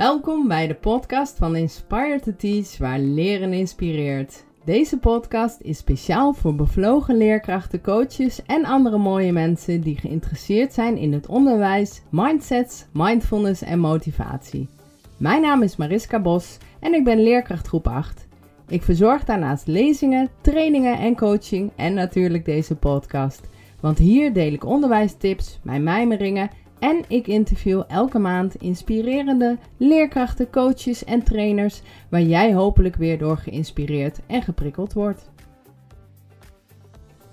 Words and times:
Welkom 0.00 0.48
bij 0.48 0.66
de 0.66 0.74
podcast 0.74 1.36
van 1.36 1.56
Inspire 1.56 2.20
to 2.20 2.32
Teach, 2.36 2.78
waar 2.78 2.98
leren 2.98 3.52
inspireert. 3.52 4.44
Deze 4.64 4.98
podcast 4.98 5.60
is 5.60 5.78
speciaal 5.78 6.32
voor 6.32 6.54
bevlogen 6.54 7.16
leerkrachten, 7.16 7.80
coaches 7.82 8.42
en 8.46 8.64
andere 8.64 8.98
mooie 8.98 9.32
mensen 9.32 9.80
die 9.80 9.96
geïnteresseerd 9.96 10.72
zijn 10.72 10.96
in 10.96 11.12
het 11.12 11.26
onderwijs, 11.26 12.02
mindsets, 12.10 12.86
mindfulness 12.92 13.62
en 13.62 13.78
motivatie. 13.78 14.68
Mijn 15.16 15.42
naam 15.42 15.62
is 15.62 15.76
Mariska 15.76 16.20
Bos 16.20 16.58
en 16.78 16.94
ik 16.94 17.04
ben 17.04 17.22
leerkracht 17.22 17.66
groep 17.66 17.88
8. 17.88 18.26
Ik 18.68 18.82
verzorg 18.82 19.24
daarnaast 19.24 19.66
lezingen, 19.66 20.28
trainingen 20.40 20.98
en 20.98 21.16
coaching 21.16 21.70
en 21.76 21.94
natuurlijk 21.94 22.44
deze 22.44 22.76
podcast. 22.76 23.48
Want 23.80 23.98
hier 23.98 24.32
deel 24.32 24.52
ik 24.52 24.64
onderwijstips, 24.64 25.58
mijn 25.62 25.82
mijmeringen 25.82 26.50
en 26.80 27.04
ik 27.08 27.26
interview 27.26 27.82
elke 27.88 28.18
maand 28.18 28.54
inspirerende 28.54 29.58
leerkrachten, 29.76 30.50
coaches 30.50 31.04
en 31.04 31.22
trainers 31.22 31.82
waar 32.08 32.22
jij 32.22 32.54
hopelijk 32.54 32.96
weer 32.96 33.18
door 33.18 33.36
geïnspireerd 33.36 34.18
en 34.26 34.42
geprikkeld 34.42 34.92
wordt. 34.92 35.30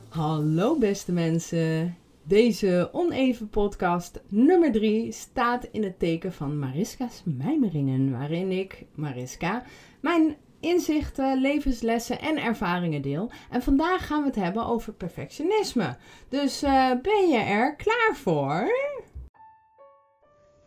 Hallo 0.09 0.77
beste 0.77 1.11
mensen. 1.11 1.95
Deze 2.23 2.89
oneven 2.91 3.49
podcast 3.49 4.21
nummer 4.27 4.71
3 4.71 5.11
staat 5.11 5.67
in 5.71 5.83
het 5.83 5.99
teken 5.99 6.33
van 6.33 6.59
Mariska's 6.59 7.21
mijmeringen, 7.25 8.11
waarin 8.11 8.51
ik, 8.51 8.85
Mariska, 8.95 9.63
mijn 9.99 10.35
inzichten, 10.59 11.41
levenslessen 11.41 12.19
en 12.19 12.37
ervaringen 12.43 13.01
deel. 13.01 13.31
En 13.49 13.61
vandaag 13.61 14.07
gaan 14.07 14.21
we 14.21 14.27
het 14.27 14.35
hebben 14.35 14.65
over 14.65 14.93
perfectionisme. 14.93 15.97
Dus 16.29 16.63
uh, 16.63 16.91
ben 17.01 17.29
je 17.29 17.37
er 17.37 17.75
klaar 17.75 18.11
voor? 18.13 18.67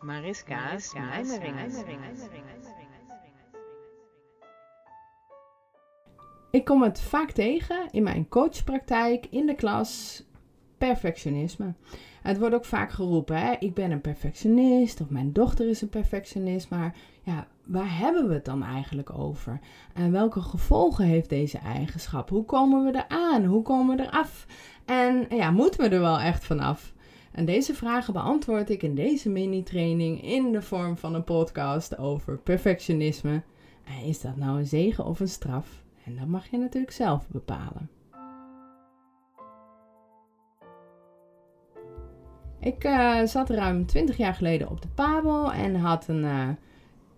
Mariska's 0.01 0.93
mijmeringen. 0.93 1.71
Ik 6.51 6.65
kom 6.65 6.81
het 6.81 7.01
vaak 7.01 7.31
tegen 7.31 7.87
in 7.91 8.03
mijn 8.03 8.27
coachpraktijk, 8.27 9.25
in 9.29 9.45
de 9.45 9.55
klas, 9.55 10.23
perfectionisme. 10.77 11.73
Het 12.21 12.39
wordt 12.39 12.55
ook 12.55 12.65
vaak 12.65 12.91
geroepen, 12.91 13.37
hè? 13.37 13.53
ik 13.59 13.73
ben 13.73 13.91
een 13.91 14.01
perfectionist 14.01 15.01
of 15.01 15.09
mijn 15.09 15.33
dochter 15.33 15.69
is 15.69 15.81
een 15.81 15.89
perfectionist. 15.89 16.69
Maar 16.69 16.95
ja, 17.23 17.47
waar 17.65 17.97
hebben 17.97 18.27
we 18.27 18.33
het 18.33 18.45
dan 18.45 18.63
eigenlijk 18.63 19.19
over? 19.19 19.59
En 19.93 20.11
welke 20.11 20.41
gevolgen 20.41 21.05
heeft 21.05 21.29
deze 21.29 21.57
eigenschap? 21.57 22.29
Hoe 22.29 22.45
komen 22.45 22.83
we 22.83 23.03
eraan? 23.07 23.45
Hoe 23.45 23.61
komen 23.61 23.97
we 23.97 24.03
eraf? 24.03 24.45
En 24.85 25.25
ja, 25.29 25.51
moeten 25.51 25.81
we 25.81 25.95
er 25.95 26.01
wel 26.01 26.19
echt 26.19 26.45
vanaf? 26.45 26.93
En 27.31 27.45
deze 27.45 27.73
vragen 27.73 28.13
beantwoord 28.13 28.69
ik 28.69 28.83
in 28.83 28.95
deze 28.95 29.29
mini-training 29.29 30.23
in 30.23 30.51
de 30.51 30.61
vorm 30.61 30.97
van 30.97 31.13
een 31.13 31.23
podcast 31.23 31.97
over 31.97 32.37
perfectionisme. 32.37 33.41
En 33.83 34.05
is 34.05 34.21
dat 34.21 34.35
nou 34.35 34.59
een 34.59 34.67
zegen 34.67 35.05
of 35.05 35.19
een 35.19 35.27
straf? 35.27 35.83
En 36.05 36.15
dat 36.15 36.27
mag 36.27 36.47
je 36.47 36.57
natuurlijk 36.57 36.93
zelf 36.93 37.27
bepalen. 37.27 37.89
Ik 42.59 42.83
uh, 42.85 43.25
zat 43.25 43.49
ruim 43.49 43.85
20 43.85 44.17
jaar 44.17 44.33
geleden 44.33 44.69
op 44.69 44.81
de 44.81 44.87
Pabel 44.95 45.53
en 45.53 45.75
had 45.75 46.07
een 46.07 46.23
uh, 46.23 46.47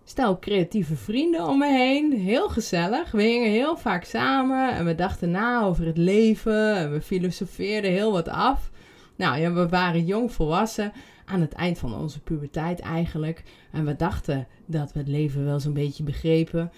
stel 0.04 0.38
creatieve 0.38 0.96
vrienden 0.96 1.46
om 1.46 1.58
me 1.58 1.72
heen. 1.72 2.12
Heel 2.12 2.48
gezellig. 2.48 3.10
We 3.10 3.22
hingen 3.22 3.50
heel 3.50 3.76
vaak 3.76 4.04
samen 4.04 4.74
en 4.74 4.84
we 4.84 4.94
dachten 4.94 5.30
na 5.30 5.62
over 5.62 5.86
het 5.86 5.98
leven 5.98 6.76
en 6.76 6.92
we 6.92 7.00
filosofeerden 7.00 7.90
heel 7.90 8.12
wat 8.12 8.28
af. 8.28 8.70
Nou 9.16 9.38
ja, 9.38 9.52
we 9.52 9.68
waren 9.68 10.04
jong 10.04 10.32
volwassen 10.32 10.92
aan 11.24 11.40
het 11.40 11.52
eind 11.52 11.78
van 11.78 11.94
onze 11.94 12.20
puberteit 12.20 12.80
eigenlijk. 12.80 13.42
En 13.72 13.84
we 13.84 13.96
dachten 13.96 14.46
dat 14.66 14.92
we 14.92 14.98
het 14.98 15.08
leven 15.08 15.44
wel 15.44 15.60
zo'n 15.60 15.72
beetje 15.72 16.02
begrepen. 16.02 16.72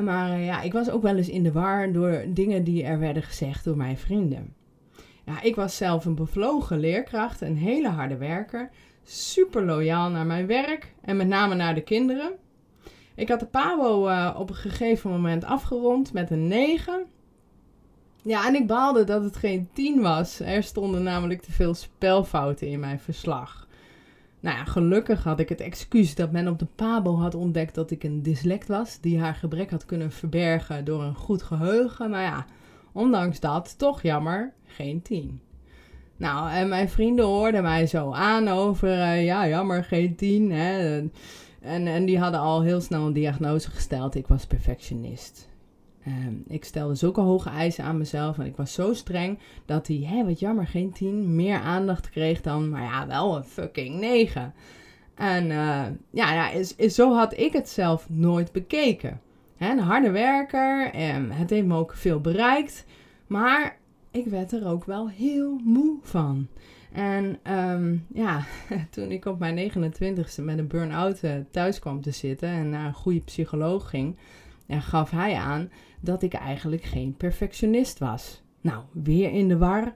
Maar 0.00 0.38
uh, 0.38 0.46
ja, 0.46 0.62
ik 0.62 0.72
was 0.72 0.90
ook 0.90 1.02
wel 1.02 1.16
eens 1.16 1.28
in 1.28 1.42
de 1.42 1.52
war 1.52 1.92
door 1.92 2.24
dingen 2.28 2.64
die 2.64 2.84
er 2.84 2.98
werden 2.98 3.22
gezegd 3.22 3.64
door 3.64 3.76
mijn 3.76 3.98
vrienden. 3.98 4.54
Ja, 5.24 5.42
ik 5.42 5.54
was 5.54 5.76
zelf 5.76 6.04
een 6.04 6.14
bevlogen 6.14 6.78
leerkracht, 6.78 7.40
een 7.40 7.56
hele 7.56 7.88
harde 7.88 8.16
werker, 8.16 8.70
super 9.02 9.64
loyaal 9.64 10.10
naar 10.10 10.26
mijn 10.26 10.46
werk 10.46 10.94
en 11.00 11.16
met 11.16 11.26
name 11.26 11.54
naar 11.54 11.74
de 11.74 11.82
kinderen. 11.82 12.32
Ik 13.14 13.28
had 13.28 13.40
de 13.40 13.46
PABO 13.46 14.08
uh, 14.08 14.34
op 14.38 14.48
een 14.48 14.54
gegeven 14.54 15.10
moment 15.10 15.44
afgerond 15.44 16.12
met 16.12 16.30
een 16.30 16.48
9. 16.48 17.06
Ja, 18.24 18.46
en 18.46 18.54
ik 18.54 18.66
baalde 18.66 19.04
dat 19.04 19.24
het 19.24 19.36
geen 19.36 19.68
10 19.72 20.00
was. 20.00 20.40
Er 20.40 20.62
stonden 20.62 21.02
namelijk 21.02 21.42
te 21.42 21.52
veel 21.52 21.74
spelfouten 21.74 22.68
in 22.68 22.80
mijn 22.80 23.00
verslag. 23.00 23.66
Nou 24.40 24.56
ja, 24.56 24.64
gelukkig 24.64 25.24
had 25.24 25.40
ik 25.40 25.48
het 25.48 25.60
excuus 25.60 26.14
dat 26.14 26.32
men 26.32 26.48
op 26.48 26.58
de 26.58 26.66
Pabo 26.74 27.16
had 27.16 27.34
ontdekt 27.34 27.74
dat 27.74 27.90
ik 27.90 28.04
een 28.04 28.22
dyslect 28.22 28.68
was, 28.68 29.00
die 29.00 29.20
haar 29.20 29.34
gebrek 29.34 29.70
had 29.70 29.84
kunnen 29.84 30.12
verbergen 30.12 30.84
door 30.84 31.02
een 31.02 31.14
goed 31.14 31.42
geheugen. 31.42 32.10
Maar 32.10 32.22
ja, 32.22 32.46
ondanks 32.92 33.40
dat, 33.40 33.78
toch 33.78 34.02
jammer, 34.02 34.52
geen 34.66 35.02
10. 35.02 35.40
Nou, 36.16 36.50
en 36.50 36.68
mijn 36.68 36.88
vrienden 36.88 37.24
hoorden 37.24 37.62
mij 37.62 37.86
zo 37.86 38.12
aan 38.12 38.48
over, 38.48 38.88
uh, 38.88 39.24
ja, 39.24 39.48
jammer, 39.48 39.84
geen 39.84 40.16
10. 40.16 40.50
Hè. 40.50 40.98
En, 41.60 41.86
en 41.86 42.04
die 42.04 42.18
hadden 42.18 42.40
al 42.40 42.62
heel 42.62 42.80
snel 42.80 43.06
een 43.06 43.12
diagnose 43.12 43.70
gesteld. 43.70 44.14
Ik 44.14 44.26
was 44.26 44.46
perfectionist. 44.46 45.48
Um, 46.06 46.42
ik 46.46 46.64
stelde 46.64 46.94
zulke 46.94 47.20
hoge 47.20 47.48
eisen 47.48 47.84
aan 47.84 47.98
mezelf 47.98 48.38
en 48.38 48.46
ik 48.46 48.56
was 48.56 48.72
zo 48.72 48.94
streng 48.94 49.38
dat 49.66 49.86
hij, 49.86 49.96
hé, 49.96 50.24
wat 50.24 50.40
jammer, 50.40 50.66
geen 50.66 50.92
10, 50.92 51.34
meer 51.34 51.58
aandacht 51.58 52.10
kreeg 52.10 52.40
dan, 52.40 52.68
maar 52.68 52.82
ja, 52.82 53.06
wel 53.06 53.36
een 53.36 53.44
fucking 53.44 54.00
9. 54.00 54.54
En 55.14 55.44
uh, 55.44 55.84
ja, 56.10 56.32
ja 56.32 56.50
is, 56.50 56.76
is, 56.76 56.94
zo 56.94 57.14
had 57.14 57.38
ik 57.38 57.52
het 57.52 57.68
zelf 57.68 58.08
nooit 58.08 58.52
bekeken. 58.52 59.20
Hè, 59.56 59.70
een 59.70 59.78
harde 59.78 60.10
werker, 60.10 60.90
en 60.92 61.30
het 61.30 61.50
heeft 61.50 61.66
me 61.66 61.76
ook 61.76 61.94
veel 61.94 62.20
bereikt, 62.20 62.84
maar 63.26 63.78
ik 64.10 64.26
werd 64.26 64.52
er 64.52 64.66
ook 64.66 64.84
wel 64.84 65.08
heel 65.08 65.60
moe 65.64 65.98
van. 66.02 66.48
En 66.92 67.38
um, 67.52 68.06
ja, 68.14 68.44
toen 68.90 69.10
ik 69.10 69.24
op 69.24 69.38
mijn 69.38 69.72
29ste 69.72 70.42
met 70.42 70.58
een 70.58 70.66
burn-out 70.66 71.22
uh, 71.22 71.32
thuis 71.50 71.78
kwam 71.78 72.00
te 72.00 72.10
zitten 72.10 72.48
en 72.48 72.70
naar 72.70 72.86
een 72.86 72.94
goede 72.94 73.20
psycholoog 73.20 73.90
ging, 73.90 74.16
ja, 74.66 74.80
gaf 74.80 75.10
hij 75.10 75.34
aan 75.34 75.70
dat 76.02 76.22
ik 76.22 76.32
eigenlijk 76.32 76.82
geen 76.82 77.16
perfectionist 77.16 77.98
was. 77.98 78.42
Nou, 78.60 78.82
weer 78.92 79.30
in 79.30 79.48
de 79.48 79.58
war. 79.58 79.94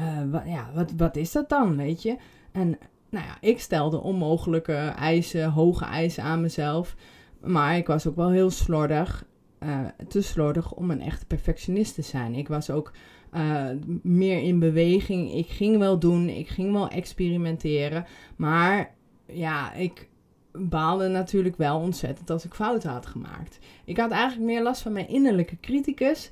Uh, 0.00 0.30
wat, 0.30 0.42
ja, 0.46 0.70
wat, 0.74 0.92
wat 0.96 1.16
is 1.16 1.32
dat 1.32 1.48
dan, 1.48 1.76
weet 1.76 2.02
je? 2.02 2.16
En 2.52 2.78
nou 3.10 3.26
ja, 3.26 3.36
ik 3.40 3.60
stelde 3.60 4.00
onmogelijke 4.00 4.74
eisen, 4.96 5.50
hoge 5.50 5.84
eisen 5.84 6.22
aan 6.22 6.40
mezelf. 6.40 6.96
Maar 7.40 7.76
ik 7.76 7.86
was 7.86 8.06
ook 8.06 8.16
wel 8.16 8.30
heel 8.30 8.50
slordig. 8.50 9.26
Uh, 9.62 9.80
te 10.08 10.22
slordig 10.22 10.72
om 10.72 10.90
een 10.90 11.00
echte 11.00 11.26
perfectionist 11.26 11.94
te 11.94 12.02
zijn. 12.02 12.34
Ik 12.34 12.48
was 12.48 12.70
ook 12.70 12.92
uh, 13.34 13.68
meer 14.02 14.42
in 14.42 14.58
beweging. 14.58 15.34
Ik 15.34 15.46
ging 15.48 15.78
wel 15.78 15.98
doen, 15.98 16.28
ik 16.28 16.48
ging 16.48 16.72
wel 16.72 16.88
experimenteren. 16.88 18.06
Maar 18.36 18.94
ja, 19.26 19.72
ik 19.72 20.08
baalde 20.52 21.08
natuurlijk 21.08 21.56
wel 21.56 21.78
ontzettend 21.78 22.30
als 22.30 22.44
ik 22.44 22.54
fouten 22.54 22.90
had 22.90 23.06
gemaakt. 23.06 23.58
Ik 23.84 23.96
had 23.96 24.10
eigenlijk 24.10 24.50
meer 24.50 24.62
last 24.62 24.82
van 24.82 24.92
mijn 24.92 25.08
innerlijke 25.08 25.60
criticus 25.60 26.30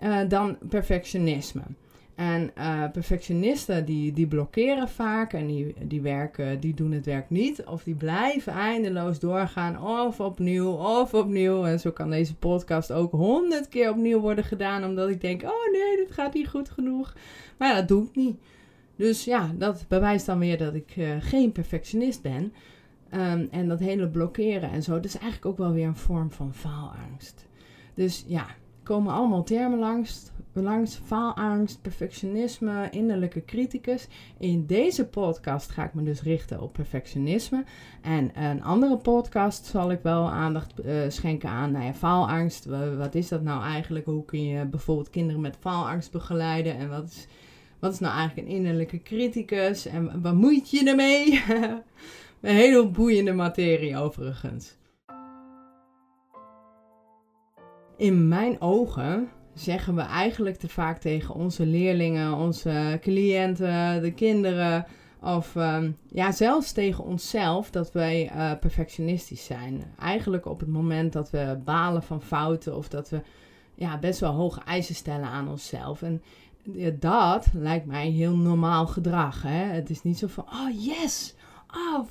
uh, 0.00 0.18
dan 0.28 0.58
perfectionisme. 0.68 1.62
En 2.14 2.50
uh, 2.58 2.84
perfectionisten 2.92 3.84
die, 3.84 4.12
die 4.12 4.26
blokkeren 4.26 4.88
vaak 4.88 5.32
en 5.32 5.46
die, 5.46 5.74
die, 5.82 6.00
werken, 6.00 6.60
die 6.60 6.74
doen 6.74 6.92
het 6.92 7.06
werk 7.06 7.30
niet. 7.30 7.64
Of 7.64 7.82
die 7.82 7.94
blijven 7.94 8.52
eindeloos 8.52 9.18
doorgaan 9.18 9.82
of 9.82 10.20
opnieuw 10.20 10.70
of 10.70 11.14
opnieuw. 11.14 11.64
En 11.64 11.80
zo 11.80 11.90
kan 11.90 12.10
deze 12.10 12.34
podcast 12.34 12.92
ook 12.92 13.12
honderd 13.12 13.68
keer 13.68 13.90
opnieuw 13.90 14.20
worden 14.20 14.44
gedaan. 14.44 14.84
Omdat 14.84 15.08
ik 15.08 15.20
denk, 15.20 15.42
oh 15.42 15.72
nee, 15.72 15.96
dit 15.96 16.12
gaat 16.12 16.34
niet 16.34 16.48
goed 16.48 16.70
genoeg. 16.70 17.14
Maar 17.56 17.68
ja, 17.68 17.74
dat 17.74 17.88
doe 17.88 18.04
ik 18.04 18.16
niet. 18.16 18.36
Dus 18.96 19.24
ja, 19.24 19.50
dat 19.54 19.84
bewijst 19.88 20.26
dan 20.26 20.38
weer 20.38 20.58
dat 20.58 20.74
ik 20.74 20.96
uh, 20.96 21.10
geen 21.20 21.52
perfectionist 21.52 22.22
ben. 22.22 22.52
Um, 23.14 23.48
en 23.50 23.68
dat 23.68 23.78
hele 23.78 24.08
blokkeren 24.08 24.70
en 24.70 24.82
zo, 24.82 24.92
dat 24.92 25.04
is 25.04 25.18
eigenlijk 25.18 25.46
ook 25.46 25.58
wel 25.58 25.72
weer 25.72 25.86
een 25.86 25.96
vorm 25.96 26.30
van 26.30 26.54
faalangst. 26.54 27.46
Dus 27.94 28.24
ja, 28.26 28.46
komen 28.82 29.12
allemaal 29.12 29.42
termen 29.42 29.78
langs, 29.78 30.30
langs 30.52 31.00
faalangst, 31.04 31.82
perfectionisme, 31.82 32.88
innerlijke 32.90 33.44
criticus. 33.44 34.08
In 34.38 34.66
deze 34.66 35.06
podcast 35.06 35.70
ga 35.70 35.84
ik 35.84 35.94
me 35.94 36.02
dus 36.02 36.22
richten 36.22 36.60
op 36.60 36.72
perfectionisme. 36.72 37.64
En 38.02 38.42
een 38.42 38.62
andere 38.62 38.96
podcast 38.96 39.64
zal 39.64 39.90
ik 39.90 40.00
wel 40.02 40.30
aandacht 40.30 40.72
uh, 40.84 40.94
schenken 41.08 41.48
aan 41.48 41.72
nou 41.72 41.84
ja, 41.84 41.94
faalangst. 41.94 42.64
Wat 42.96 43.14
is 43.14 43.28
dat 43.28 43.42
nou 43.42 43.62
eigenlijk? 43.62 44.06
Hoe 44.06 44.24
kun 44.24 44.44
je 44.44 44.64
bijvoorbeeld 44.64 45.10
kinderen 45.10 45.40
met 45.40 45.56
faalangst 45.60 46.12
begeleiden? 46.12 46.76
En 46.76 46.88
wat 46.88 47.04
is, 47.04 47.26
wat 47.78 47.92
is 47.92 47.98
nou 47.98 48.16
eigenlijk 48.16 48.48
een 48.48 48.54
innerlijke 48.54 49.02
criticus? 49.02 49.86
En 49.86 50.22
wat 50.22 50.34
moet 50.34 50.70
je 50.70 50.88
ermee? 50.88 51.42
Een 52.40 52.54
hele 52.54 52.88
boeiende 52.88 53.32
materie 53.32 53.96
overigens. 53.96 54.76
In 57.96 58.28
mijn 58.28 58.60
ogen 58.60 59.28
zeggen 59.54 59.94
we 59.94 60.00
eigenlijk 60.00 60.56
te 60.56 60.68
vaak 60.68 60.98
tegen 60.98 61.34
onze 61.34 61.66
leerlingen, 61.66 62.34
onze 62.34 62.98
cliënten, 63.00 64.02
de 64.02 64.12
kinderen: 64.12 64.86
Of 65.22 65.56
ehm, 65.56 65.90
ja, 66.08 66.32
zelfs 66.32 66.72
tegen 66.72 67.04
onszelf 67.04 67.70
dat 67.70 67.92
wij 67.92 68.30
uh, 68.34 68.52
perfectionistisch 68.60 69.44
zijn. 69.44 69.84
Eigenlijk 70.00 70.46
op 70.46 70.60
het 70.60 70.68
moment 70.68 71.12
dat 71.12 71.30
we 71.30 71.58
balen 71.64 72.02
van 72.02 72.22
fouten 72.22 72.76
of 72.76 72.88
dat 72.88 73.10
we 73.10 73.20
ja, 73.74 73.98
best 73.98 74.20
wel 74.20 74.32
hoge 74.32 74.60
eisen 74.64 74.94
stellen 74.94 75.28
aan 75.28 75.48
onszelf. 75.48 76.02
En 76.02 76.22
dat 76.98 77.46
lijkt 77.52 77.86
mij 77.86 78.08
heel 78.08 78.36
normaal 78.36 78.86
gedrag. 78.86 79.42
Hè? 79.42 79.64
Het 79.64 79.90
is 79.90 80.02
niet 80.02 80.18
zo 80.18 80.26
van, 80.26 80.44
oh 80.44 80.84
yes, 80.84 81.34
oh 81.70 82.06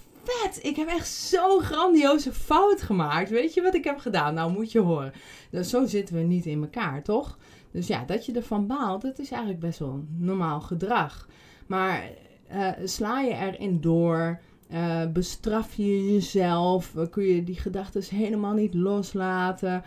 ik 0.62 0.76
heb 0.76 0.88
echt 0.88 1.08
zo'n 1.08 1.62
grandioze 1.62 2.34
fout 2.34 2.82
gemaakt. 2.82 3.30
Weet 3.30 3.54
je 3.54 3.62
wat 3.62 3.76
ik 3.76 3.84
heb 3.84 3.98
gedaan? 4.00 4.34
Nou, 4.34 4.52
moet 4.52 4.72
je 4.72 4.80
horen. 4.80 5.14
Dus 5.52 5.70
zo 5.70 5.86
zitten 5.86 6.16
we 6.16 6.22
niet 6.22 6.46
in 6.46 6.62
elkaar, 6.62 7.04
toch? 7.04 7.38
Dus 7.72 7.88
ja, 7.88 8.04
dat 8.06 8.26
je 8.26 8.32
ervan 8.32 8.68
baalt, 8.68 9.02
dat 9.02 9.20
is 9.20 9.32
eigenlijk 9.32 9.62
best 9.62 9.80
wel 9.80 10.04
normaal 10.18 10.62
gedrag. 10.62 11.28
Maar 11.68 12.10
uh, 12.54 12.72
sla 12.84 13.20
je 13.22 13.34
erin 13.34 13.82
door? 13.82 14.40
Uh, 14.72 15.06
bestraf 15.12 15.74
je 15.74 16.14
jezelf? 16.14 16.94
Uh, 16.98 17.06
kun 17.10 17.24
je 17.24 17.44
die 17.44 17.60
gedachten 17.60 18.04
helemaal 18.16 18.54
niet 18.54 18.74
loslaten? 18.74 19.84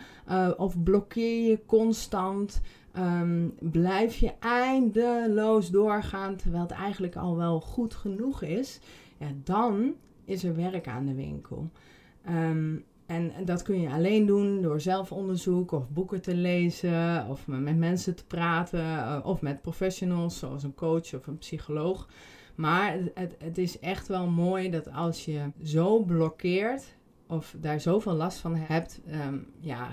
of 0.57 0.83
blokkeer 0.83 1.49
je 1.49 1.59
constant? 1.65 2.61
Um, 2.97 3.53
blijf 3.59 4.15
je 4.15 4.31
eindeloos 4.39 5.69
doorgaan 5.69 6.35
terwijl 6.35 6.63
het 6.63 6.71
eigenlijk 6.71 7.15
al 7.15 7.37
wel 7.37 7.59
goed 7.59 7.93
genoeg 7.93 8.41
is? 8.41 8.79
Ja, 9.17 9.27
dan 9.43 9.93
is 10.25 10.43
er 10.43 10.55
werk 10.55 10.87
aan 10.87 11.05
de 11.05 11.13
winkel. 11.13 11.71
Um, 12.29 12.83
en 13.05 13.31
dat 13.45 13.61
kun 13.61 13.81
je 13.81 13.89
alleen 13.89 14.25
doen 14.25 14.61
door 14.61 14.81
zelfonderzoek 14.81 15.71
of 15.71 15.89
boeken 15.89 16.21
te 16.21 16.35
lezen 16.35 17.27
of 17.27 17.47
met 17.47 17.77
mensen 17.77 18.15
te 18.15 18.25
praten 18.25 19.25
of 19.25 19.41
met 19.41 19.61
professionals 19.61 20.39
zoals 20.39 20.63
een 20.63 20.75
coach 20.75 21.13
of 21.13 21.27
een 21.27 21.37
psycholoog. 21.37 22.07
Maar 22.55 22.97
het, 23.13 23.35
het 23.39 23.57
is 23.57 23.79
echt 23.79 24.07
wel 24.07 24.27
mooi 24.27 24.69
dat 24.69 24.91
als 24.91 25.25
je 25.25 25.51
zo 25.63 26.03
blokkeert 26.03 26.95
of 27.27 27.55
daar 27.59 27.79
zoveel 27.79 28.13
last 28.13 28.39
van 28.39 28.55
hebt, 28.55 29.01
um, 29.27 29.47
ja, 29.59 29.89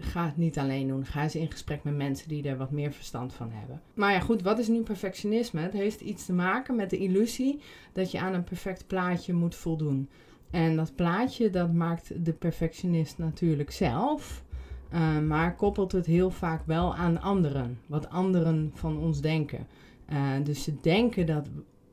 ga 0.00 0.24
het 0.24 0.36
niet 0.36 0.58
alleen 0.58 0.88
doen. 0.88 1.06
Ga 1.06 1.22
eens 1.22 1.36
in 1.36 1.50
gesprek 1.50 1.84
met 1.84 1.96
mensen 1.96 2.28
die 2.28 2.48
er 2.48 2.56
wat 2.56 2.70
meer 2.70 2.92
verstand 2.92 3.32
van 3.32 3.50
hebben. 3.52 3.80
Maar 3.94 4.12
ja, 4.12 4.20
goed, 4.20 4.42
wat 4.42 4.58
is 4.58 4.68
nu 4.68 4.82
perfectionisme? 4.82 5.60
Het 5.60 5.72
heeft 5.72 6.00
iets 6.00 6.26
te 6.26 6.32
maken 6.32 6.76
met 6.76 6.90
de 6.90 6.98
illusie 6.98 7.60
dat 7.92 8.10
je 8.10 8.20
aan 8.20 8.34
een 8.34 8.44
perfect 8.44 8.86
plaatje 8.86 9.32
moet 9.32 9.54
voldoen. 9.54 10.08
En 10.50 10.76
dat 10.76 10.94
plaatje, 10.94 11.50
dat 11.50 11.72
maakt 11.72 12.24
de 12.24 12.32
perfectionist 12.32 13.18
natuurlijk 13.18 13.70
zelf. 13.70 14.44
Uh, 14.92 15.18
maar 15.18 15.56
koppelt 15.56 15.92
het 15.92 16.06
heel 16.06 16.30
vaak 16.30 16.62
wel 16.66 16.94
aan 16.94 17.20
anderen. 17.20 17.80
Wat 17.86 18.10
anderen 18.10 18.70
van 18.74 18.98
ons 18.98 19.20
denken. 19.20 19.66
Uh, 20.12 20.30
dus 20.42 20.62
ze 20.62 20.80
denken 20.80 21.26
dat 21.26 21.48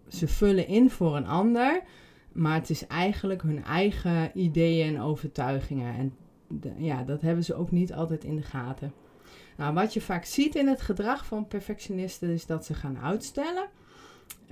ze 0.08 0.28
vullen 0.28 0.68
in 0.68 0.90
voor 0.90 1.16
een 1.16 1.28
ander. 1.28 1.82
Maar 2.32 2.56
het 2.56 2.70
is 2.70 2.88
eigenlijk 2.88 3.42
hun 3.42 3.64
eigen 3.64 4.32
ideeën 4.34 4.96
en 4.96 5.02
overtuigingen. 5.02 5.98
En 5.98 6.14
ja, 6.78 7.04
dat 7.04 7.22
hebben 7.22 7.44
ze 7.44 7.56
ook 7.56 7.72
niet 7.72 7.94
altijd 7.94 8.24
in 8.24 8.36
de 8.36 8.42
gaten. 8.42 8.94
Nou, 9.58 9.74
wat 9.74 9.94
je 9.94 10.02
vaak 10.02 10.26
ziet 10.26 10.56
in 10.56 10.68
het 10.68 10.82
gedrag 10.82 11.26
van 11.26 11.48
perfectionisten 11.48 12.30
is 12.30 12.46
dat 12.46 12.66
ze 12.66 12.74
gaan 12.74 12.98
uitstellen. 12.98 13.70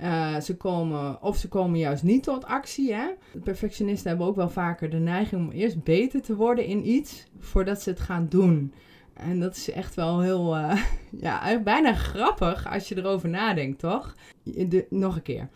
Uh, 0.00 0.40
ze 0.40 0.56
komen, 0.56 1.22
of 1.22 1.36
ze 1.36 1.48
komen 1.48 1.78
juist 1.78 2.02
niet 2.02 2.22
tot 2.22 2.44
actie. 2.44 2.94
Hè? 2.94 3.06
Perfectionisten 3.44 4.08
hebben 4.08 4.26
ook 4.26 4.36
wel 4.36 4.50
vaker 4.50 4.90
de 4.90 4.98
neiging 4.98 5.46
om 5.46 5.50
eerst 5.50 5.82
beter 5.82 6.22
te 6.22 6.36
worden 6.36 6.64
in 6.64 6.88
iets 6.88 7.26
voordat 7.38 7.82
ze 7.82 7.90
het 7.90 8.00
gaan 8.00 8.26
doen. 8.28 8.72
En 9.14 9.40
dat 9.40 9.56
is 9.56 9.70
echt 9.70 9.94
wel 9.94 10.20
heel, 10.20 10.56
uh, 10.56 10.82
ja, 11.20 11.60
bijna 11.62 11.94
grappig 11.94 12.72
als 12.72 12.88
je 12.88 12.96
erover 12.96 13.28
nadenkt, 13.28 13.78
toch? 13.78 14.16
De, 14.42 14.86
nog 14.90 15.16
een 15.16 15.22
keer. 15.22 15.48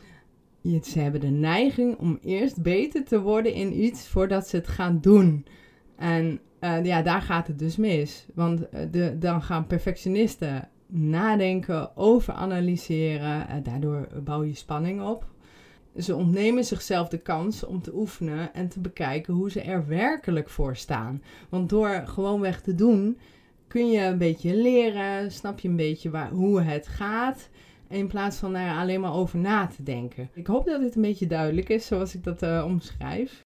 Ze 0.83 0.99
hebben 0.99 1.21
de 1.21 1.27
neiging 1.27 1.97
om 1.99 2.19
eerst 2.23 2.63
beter 2.63 3.05
te 3.05 3.21
worden 3.21 3.55
in 3.55 3.83
iets 3.83 4.09
voordat 4.09 4.49
ze 4.49 4.57
het 4.57 4.69
gaan 4.69 5.01
doen. 5.01 5.47
En 5.97 6.41
uh, 6.61 6.85
ja, 6.85 7.03
daar 7.03 7.23
gaat 7.23 7.47
het 7.47 7.59
dus 7.59 7.77
mis. 7.77 8.27
Want 8.35 8.67
de, 8.91 9.17
dan 9.19 9.43
gaan 9.43 9.67
perfectionisten 9.67 10.69
nadenken, 10.87 11.97
overanalyseren. 11.97 13.49
En 13.49 13.63
daardoor 13.63 14.09
bouw 14.25 14.43
je 14.43 14.55
spanning 14.55 15.03
op. 15.03 15.27
Ze 15.97 16.15
ontnemen 16.15 16.65
zichzelf 16.65 17.09
de 17.09 17.19
kans 17.19 17.65
om 17.65 17.83
te 17.83 17.95
oefenen 17.95 18.55
en 18.55 18.69
te 18.69 18.81
bekijken 18.81 19.35
hoe 19.35 19.51
ze 19.51 19.61
er 19.61 19.87
werkelijk 19.87 20.49
voor 20.49 20.77
staan. 20.77 21.23
Want 21.49 21.69
door 21.69 22.03
gewoonweg 22.05 22.61
te 22.61 22.75
doen, 22.75 23.19
kun 23.67 23.91
je 23.91 24.01
een 24.01 24.19
beetje 24.19 24.57
leren, 24.57 25.33
snap 25.33 25.59
je 25.59 25.69
een 25.69 25.77
beetje 25.77 26.11
waar, 26.11 26.31
hoe 26.31 26.61
het 26.61 26.89
gaat. 26.89 27.49
In 27.89 28.07
plaats 28.07 28.37
van 28.37 28.55
er 28.55 28.79
alleen 28.79 29.01
maar 29.01 29.15
over 29.15 29.39
na 29.39 29.67
te 29.67 29.83
denken. 29.83 30.31
Ik 30.33 30.47
hoop 30.47 30.67
dat 30.67 30.81
dit 30.81 30.97
een 30.97 31.03
beetje 31.03 31.27
duidelijk 31.27 31.69
is 31.69 31.87
zoals 31.87 32.15
ik 32.15 32.25
dat 32.25 32.63
omschrijf. 32.65 33.43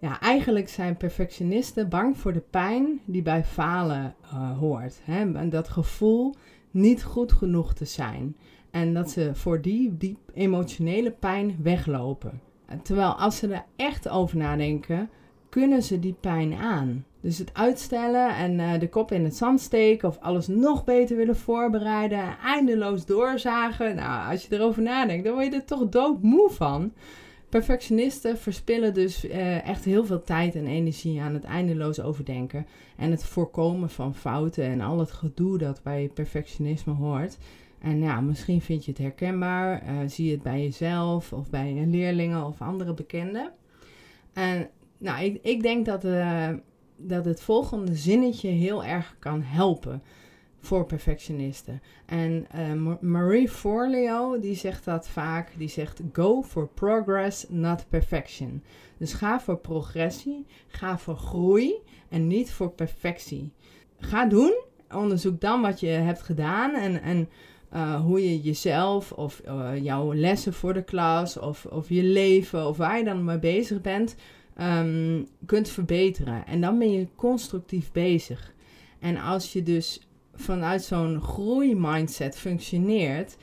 Ja, 0.00 0.20
eigenlijk 0.20 0.68
zijn 0.68 0.96
perfectionisten 0.96 1.88
bang 1.88 2.18
voor 2.18 2.32
de 2.32 2.42
pijn 2.50 3.00
die 3.04 3.22
bij 3.22 3.44
falen 3.44 4.14
uh, 4.24 4.58
hoort. 4.58 5.00
Hè? 5.04 5.32
En 5.34 5.50
dat 5.50 5.68
gevoel 5.68 6.34
niet 6.70 7.02
goed 7.02 7.32
genoeg 7.32 7.74
te 7.74 7.84
zijn. 7.84 8.36
En 8.70 8.94
dat 8.94 9.10
ze 9.10 9.30
voor 9.34 9.60
die, 9.60 9.96
die 9.96 10.18
emotionele 10.34 11.10
pijn 11.10 11.56
weglopen. 11.62 12.40
Terwijl 12.82 13.12
als 13.12 13.36
ze 13.36 13.48
er 13.48 13.64
echt 13.76 14.08
over 14.08 14.36
nadenken, 14.36 15.10
kunnen 15.48 15.82
ze 15.82 15.98
die 15.98 16.16
pijn 16.20 16.54
aan. 16.54 17.04
Dus 17.20 17.38
het 17.38 17.54
uitstellen 17.54 18.36
en 18.36 18.58
uh, 18.58 18.78
de 18.78 18.88
kop 18.88 19.12
in 19.12 19.24
het 19.24 19.36
zand 19.36 19.60
steken 19.60 20.08
of 20.08 20.18
alles 20.20 20.46
nog 20.46 20.84
beter 20.84 21.16
willen 21.16 21.36
voorbereiden, 21.36 22.38
eindeloos 22.44 23.06
doorzagen. 23.06 23.94
Nou, 23.94 24.30
als 24.30 24.46
je 24.46 24.54
erover 24.54 24.82
nadenkt, 24.82 25.24
dan 25.24 25.34
word 25.34 25.46
je 25.46 25.54
er 25.54 25.64
toch 25.64 25.88
doodmoe 25.88 26.50
van. 26.50 26.92
Perfectionisten 27.50 28.38
verspillen 28.38 28.94
dus 28.94 29.24
uh, 29.24 29.68
echt 29.68 29.84
heel 29.84 30.04
veel 30.04 30.22
tijd 30.22 30.54
en 30.54 30.66
energie 30.66 31.20
aan 31.20 31.34
het 31.34 31.44
eindeloos 31.44 32.00
overdenken 32.00 32.66
en 32.96 33.10
het 33.10 33.24
voorkomen 33.24 33.90
van 33.90 34.14
fouten 34.14 34.64
en 34.64 34.80
al 34.80 34.98
het 34.98 35.10
gedoe 35.10 35.58
dat 35.58 35.82
bij 35.82 36.10
perfectionisme 36.14 36.92
hoort. 36.92 37.38
En 37.78 38.00
ja, 38.00 38.20
misschien 38.20 38.60
vind 38.60 38.84
je 38.84 38.90
het 38.90 39.00
herkenbaar, 39.00 39.82
uh, 39.82 39.98
zie 40.06 40.26
je 40.26 40.32
het 40.32 40.42
bij 40.42 40.62
jezelf 40.62 41.32
of 41.32 41.50
bij 41.50 41.84
leerlingen 41.86 42.46
of 42.46 42.60
andere 42.60 42.94
bekenden. 42.94 43.52
En 44.32 44.68
nou, 44.98 45.24
ik, 45.24 45.38
ik 45.42 45.62
denk 45.62 45.86
dat, 45.86 46.04
uh, 46.04 46.48
dat 46.96 47.24
het 47.24 47.40
volgende 47.40 47.96
zinnetje 47.96 48.48
heel 48.48 48.84
erg 48.84 49.16
kan 49.18 49.42
helpen 49.42 50.02
voor 50.60 50.86
perfectionisten. 50.86 51.82
En 52.06 52.46
uh, 52.56 52.96
Marie 53.00 53.48
Forleo, 53.48 54.40
die 54.40 54.54
zegt 54.54 54.84
dat 54.84 55.08
vaak, 55.08 55.52
die 55.56 55.68
zegt 55.68 56.00
go 56.12 56.42
for 56.42 56.68
progress, 56.68 57.46
not 57.48 57.86
perfection. 57.88 58.62
Dus 58.96 59.12
ga 59.12 59.40
voor 59.40 59.56
progressie, 59.58 60.46
ga 60.68 60.98
voor 60.98 61.16
groei 61.16 61.74
en 62.08 62.26
niet 62.26 62.52
voor 62.52 62.70
perfectie. 62.70 63.52
Ga 63.98 64.26
doen, 64.26 64.62
onderzoek 64.90 65.40
dan 65.40 65.60
wat 65.60 65.80
je 65.80 65.86
hebt 65.86 66.22
gedaan 66.22 66.74
en, 66.74 67.02
en 67.02 67.28
uh, 67.74 68.00
hoe 68.00 68.24
je 68.24 68.40
jezelf 68.40 69.12
of 69.12 69.42
uh, 69.46 69.70
jouw 69.82 70.14
lessen 70.14 70.52
voor 70.52 70.74
de 70.74 70.82
klas 70.82 71.38
of, 71.38 71.66
of 71.66 71.88
je 71.88 72.02
leven 72.02 72.66
of 72.66 72.76
waar 72.76 72.98
je 72.98 73.04
dan 73.04 73.24
mee 73.24 73.38
bezig 73.38 73.80
bent, 73.80 74.16
um, 74.60 75.26
kunt 75.46 75.68
verbeteren. 75.68 76.46
En 76.46 76.60
dan 76.60 76.78
ben 76.78 76.92
je 76.92 77.06
constructief 77.14 77.92
bezig. 77.92 78.52
En 78.98 79.16
als 79.16 79.52
je 79.52 79.62
dus 79.62 80.09
vanuit 80.40 80.82
zo'n 80.82 81.20
groeimindset 81.20 82.36
functioneert, 82.36 83.36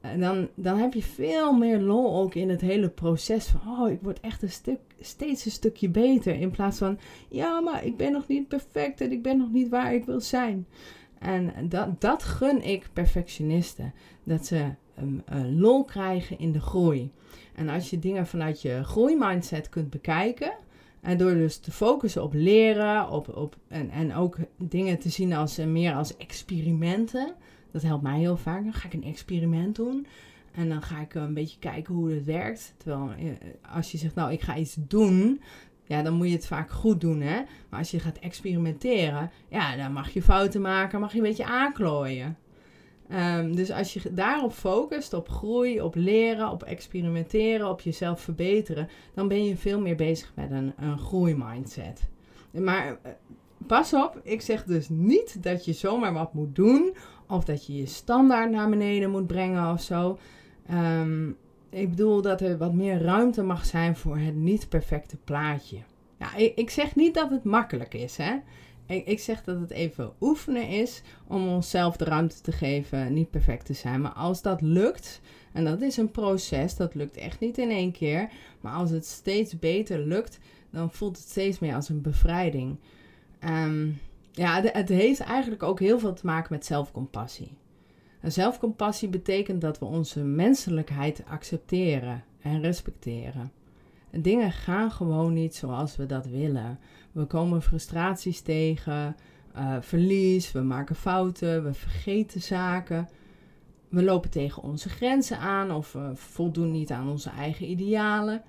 eh, 0.00 0.10
dan, 0.18 0.48
dan 0.54 0.78
heb 0.78 0.94
je 0.94 1.02
veel 1.02 1.52
meer 1.52 1.80
lol 1.80 2.20
ook 2.20 2.34
in 2.34 2.48
het 2.48 2.60
hele 2.60 2.88
proces 2.88 3.46
van, 3.46 3.60
oh, 3.80 3.90
ik 3.90 3.98
word 4.02 4.20
echt 4.20 4.42
een 4.42 4.50
stuk, 4.50 4.80
steeds 5.00 5.44
een 5.44 5.50
stukje 5.50 5.88
beter. 5.88 6.34
In 6.34 6.50
plaats 6.50 6.78
van, 6.78 6.98
ja, 7.28 7.60
maar 7.60 7.84
ik 7.84 7.96
ben 7.96 8.12
nog 8.12 8.28
niet 8.28 8.48
perfect 8.48 9.00
en 9.00 9.12
ik 9.12 9.22
ben 9.22 9.38
nog 9.38 9.50
niet 9.50 9.68
waar 9.68 9.94
ik 9.94 10.04
wil 10.04 10.20
zijn. 10.20 10.66
En 11.18 11.52
dat, 11.68 12.00
dat 12.00 12.22
gun 12.22 12.62
ik 12.62 12.88
perfectionisten. 12.92 13.94
Dat 14.24 14.46
ze 14.46 14.64
um, 15.00 15.22
lol 15.58 15.84
krijgen 15.84 16.38
in 16.38 16.52
de 16.52 16.60
groei. 16.60 17.10
En 17.54 17.68
als 17.68 17.90
je 17.90 17.98
dingen 17.98 18.26
vanuit 18.26 18.62
je 18.62 18.84
groeimindset 18.84 19.68
kunt 19.68 19.90
bekijken, 19.90 20.52
en 21.08 21.16
door 21.16 21.34
dus 21.34 21.58
te 21.58 21.72
focussen 21.72 22.22
op 22.22 22.32
leren 22.34 23.08
op, 23.10 23.36
op, 23.36 23.56
en, 23.68 23.90
en 23.90 24.14
ook 24.14 24.36
dingen 24.58 24.98
te 24.98 25.08
zien 25.08 25.32
als, 25.32 25.58
uh, 25.58 25.66
meer 25.66 25.94
als 25.94 26.16
experimenten. 26.16 27.34
Dat 27.72 27.82
helpt 27.82 28.02
mij 28.02 28.18
heel 28.18 28.36
vaak. 28.36 28.64
Dan 28.64 28.72
ga 28.72 28.86
ik 28.86 28.94
een 28.94 29.04
experiment 29.04 29.76
doen. 29.76 30.06
En 30.52 30.68
dan 30.68 30.82
ga 30.82 31.00
ik 31.00 31.14
een 31.14 31.34
beetje 31.34 31.58
kijken 31.58 31.94
hoe 31.94 32.10
het 32.10 32.24
werkt. 32.24 32.74
Terwijl 32.76 33.10
uh, 33.18 33.30
als 33.74 33.92
je 33.92 33.98
zegt, 33.98 34.14
nou 34.14 34.32
ik 34.32 34.40
ga 34.40 34.56
iets 34.56 34.76
doen. 34.78 35.40
Ja, 35.84 36.02
dan 36.02 36.14
moet 36.14 36.26
je 36.26 36.32
het 36.32 36.46
vaak 36.46 36.70
goed 36.70 37.00
doen, 37.00 37.20
hè. 37.20 37.42
Maar 37.68 37.78
als 37.78 37.90
je 37.90 38.00
gaat 38.00 38.18
experimenteren, 38.18 39.30
ja, 39.48 39.76
dan 39.76 39.92
mag 39.92 40.10
je 40.10 40.22
fouten 40.22 40.60
maken, 40.60 41.00
mag 41.00 41.12
je 41.12 41.18
een 41.18 41.24
beetje 41.24 41.46
aanklooien. 41.46 42.36
Um, 43.12 43.56
dus 43.56 43.70
als 43.70 43.92
je 43.92 44.14
daarop 44.14 44.52
focust, 44.52 45.12
op 45.12 45.28
groei, 45.28 45.80
op 45.80 45.94
leren, 45.94 46.50
op 46.50 46.62
experimenteren, 46.62 47.68
op 47.68 47.80
jezelf 47.80 48.20
verbeteren, 48.20 48.88
dan 49.14 49.28
ben 49.28 49.44
je 49.44 49.56
veel 49.56 49.80
meer 49.80 49.96
bezig 49.96 50.32
met 50.34 50.50
een, 50.50 50.72
een 50.76 50.98
groeimindset. 50.98 52.08
Maar 52.50 52.86
uh, 52.86 53.12
pas 53.66 53.94
op, 53.94 54.20
ik 54.22 54.40
zeg 54.40 54.64
dus 54.64 54.88
niet 54.88 55.42
dat 55.42 55.64
je 55.64 55.72
zomaar 55.72 56.12
wat 56.12 56.34
moet 56.34 56.54
doen. 56.54 56.94
Of 57.28 57.44
dat 57.44 57.66
je 57.66 57.76
je 57.76 57.86
standaard 57.86 58.50
naar 58.50 58.68
beneden 58.68 59.10
moet 59.10 59.26
brengen 59.26 59.72
of 59.72 59.80
zo. 59.80 60.18
Ehm, 60.66 61.28
ik 61.70 61.90
bedoel 61.90 62.22
dat 62.22 62.40
er 62.40 62.58
wat 62.58 62.74
meer 62.74 63.02
ruimte 63.02 63.42
mag 63.42 63.64
zijn 63.64 63.96
voor 63.96 64.18
het 64.18 64.34
niet 64.34 64.68
perfecte 64.68 65.16
plaatje. 65.16 65.78
Ja, 66.18 66.34
ik, 66.34 66.56
ik 66.56 66.70
zeg 66.70 66.94
niet 66.94 67.14
dat 67.14 67.30
het 67.30 67.44
makkelijk 67.44 67.94
is, 67.94 68.16
hè. 68.16 68.36
Ik, 68.88 69.06
ik 69.06 69.20
zeg 69.20 69.44
dat 69.44 69.60
het 69.60 69.70
even 69.70 70.12
oefenen 70.20 70.68
is 70.68 71.02
om 71.26 71.48
onszelf 71.48 71.96
de 71.96 72.04
ruimte 72.04 72.40
te 72.40 72.52
geven 72.52 73.12
niet 73.12 73.30
perfect 73.30 73.66
te 73.66 73.72
zijn. 73.72 74.00
Maar 74.00 74.12
als 74.12 74.42
dat 74.42 74.60
lukt, 74.60 75.20
en 75.52 75.64
dat 75.64 75.80
is 75.80 75.96
een 75.96 76.10
proces, 76.10 76.76
dat 76.76 76.94
lukt 76.94 77.16
echt 77.16 77.40
niet 77.40 77.58
in 77.58 77.70
één 77.70 77.92
keer. 77.92 78.30
Maar 78.60 78.72
als 78.72 78.90
het 78.90 79.06
steeds 79.06 79.58
beter 79.58 79.98
lukt, 79.98 80.38
dan 80.70 80.92
voelt 80.92 81.16
het 81.16 81.28
steeds 81.28 81.58
meer 81.58 81.74
als 81.74 81.88
een 81.88 82.02
bevrijding. 82.02 82.76
Ehm, 83.38 83.88
ja, 84.32 84.62
het, 84.62 84.88
heeft 84.88 85.20
eigenlijk 85.20 85.62
ook 85.62 85.80
heel 85.80 85.98
veel 85.98 86.12
te 86.12 86.26
maken 86.26 86.52
met 86.52 86.66
zelfcompassie. 86.66 87.56
En 88.20 88.32
zelfcompassie 88.32 89.08
betekent 89.08 89.60
dat 89.60 89.78
we 89.78 89.84
onze 89.84 90.24
menselijkheid 90.24 91.22
accepteren 91.26 92.24
en 92.40 92.60
respecteren. 92.60 93.52
dingen 94.10 94.52
gaan 94.52 94.90
gewoon 94.90 95.32
niet 95.32 95.54
zoals 95.54 95.96
we 95.96 96.06
dat 96.06 96.26
willen. 96.26 96.78
We 97.12 97.24
komen 97.24 97.62
frustraties 97.62 98.40
tegen, 98.40 99.16
uh, 99.56 99.76
verlies, 99.80 100.52
we 100.52 100.60
maken 100.60 100.96
fouten, 100.96 101.64
we 101.64 101.72
vergeten 101.72 102.40
zaken. 102.40 103.08
We 103.88 104.02
lopen 104.02 104.30
tegen 104.30 104.62
onze 104.62 104.88
grenzen 104.88 105.38
aan 105.38 105.70
of 105.70 105.92
we 105.92 106.10
voldoen 106.14 106.70
niet 106.70 106.90
aan 106.90 107.08
onze 107.08 107.30
eigen 107.30 107.70
idealen. 107.70 108.42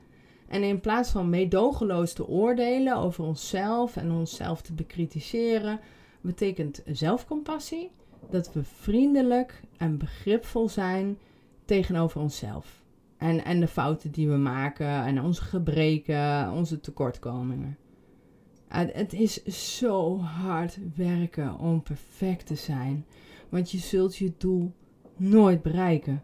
En 0.47 0.63
in 0.63 0.79
plaats 0.79 1.11
van 1.11 1.29
meedogenloos 1.29 2.13
te 2.13 2.27
oordelen 2.27 2.95
over 2.95 3.23
onszelf 3.23 3.95
en 3.95 4.11
onszelf 4.11 4.61
te 4.61 4.73
bekritiseren, 4.73 5.79
betekent 6.21 6.81
zelfcompassie 6.85 7.91
dat 8.29 8.53
we 8.53 8.63
vriendelijk 8.63 9.61
en 9.77 9.97
begripvol 9.97 10.69
zijn 10.69 11.17
tegenover 11.65 12.21
onszelf. 12.21 12.83
En, 13.17 13.43
en 13.43 13.59
de 13.59 13.67
fouten 13.67 14.11
die 14.11 14.29
we 14.29 14.37
maken 14.37 15.05
en 15.05 15.21
onze 15.21 15.43
gebreken, 15.43 16.51
onze 16.51 16.79
tekortkomingen. 16.79 17.77
Het 18.69 19.13
is 19.13 19.43
zo 19.77 20.19
hard 20.19 20.79
werken 20.95 21.57
om 21.57 21.83
perfect 21.83 22.45
te 22.45 22.55
zijn, 22.55 23.05
want 23.49 23.71
je 23.71 23.77
zult 23.77 24.15
je 24.15 24.33
doel 24.37 24.73
nooit 25.17 25.61
bereiken. 25.61 26.23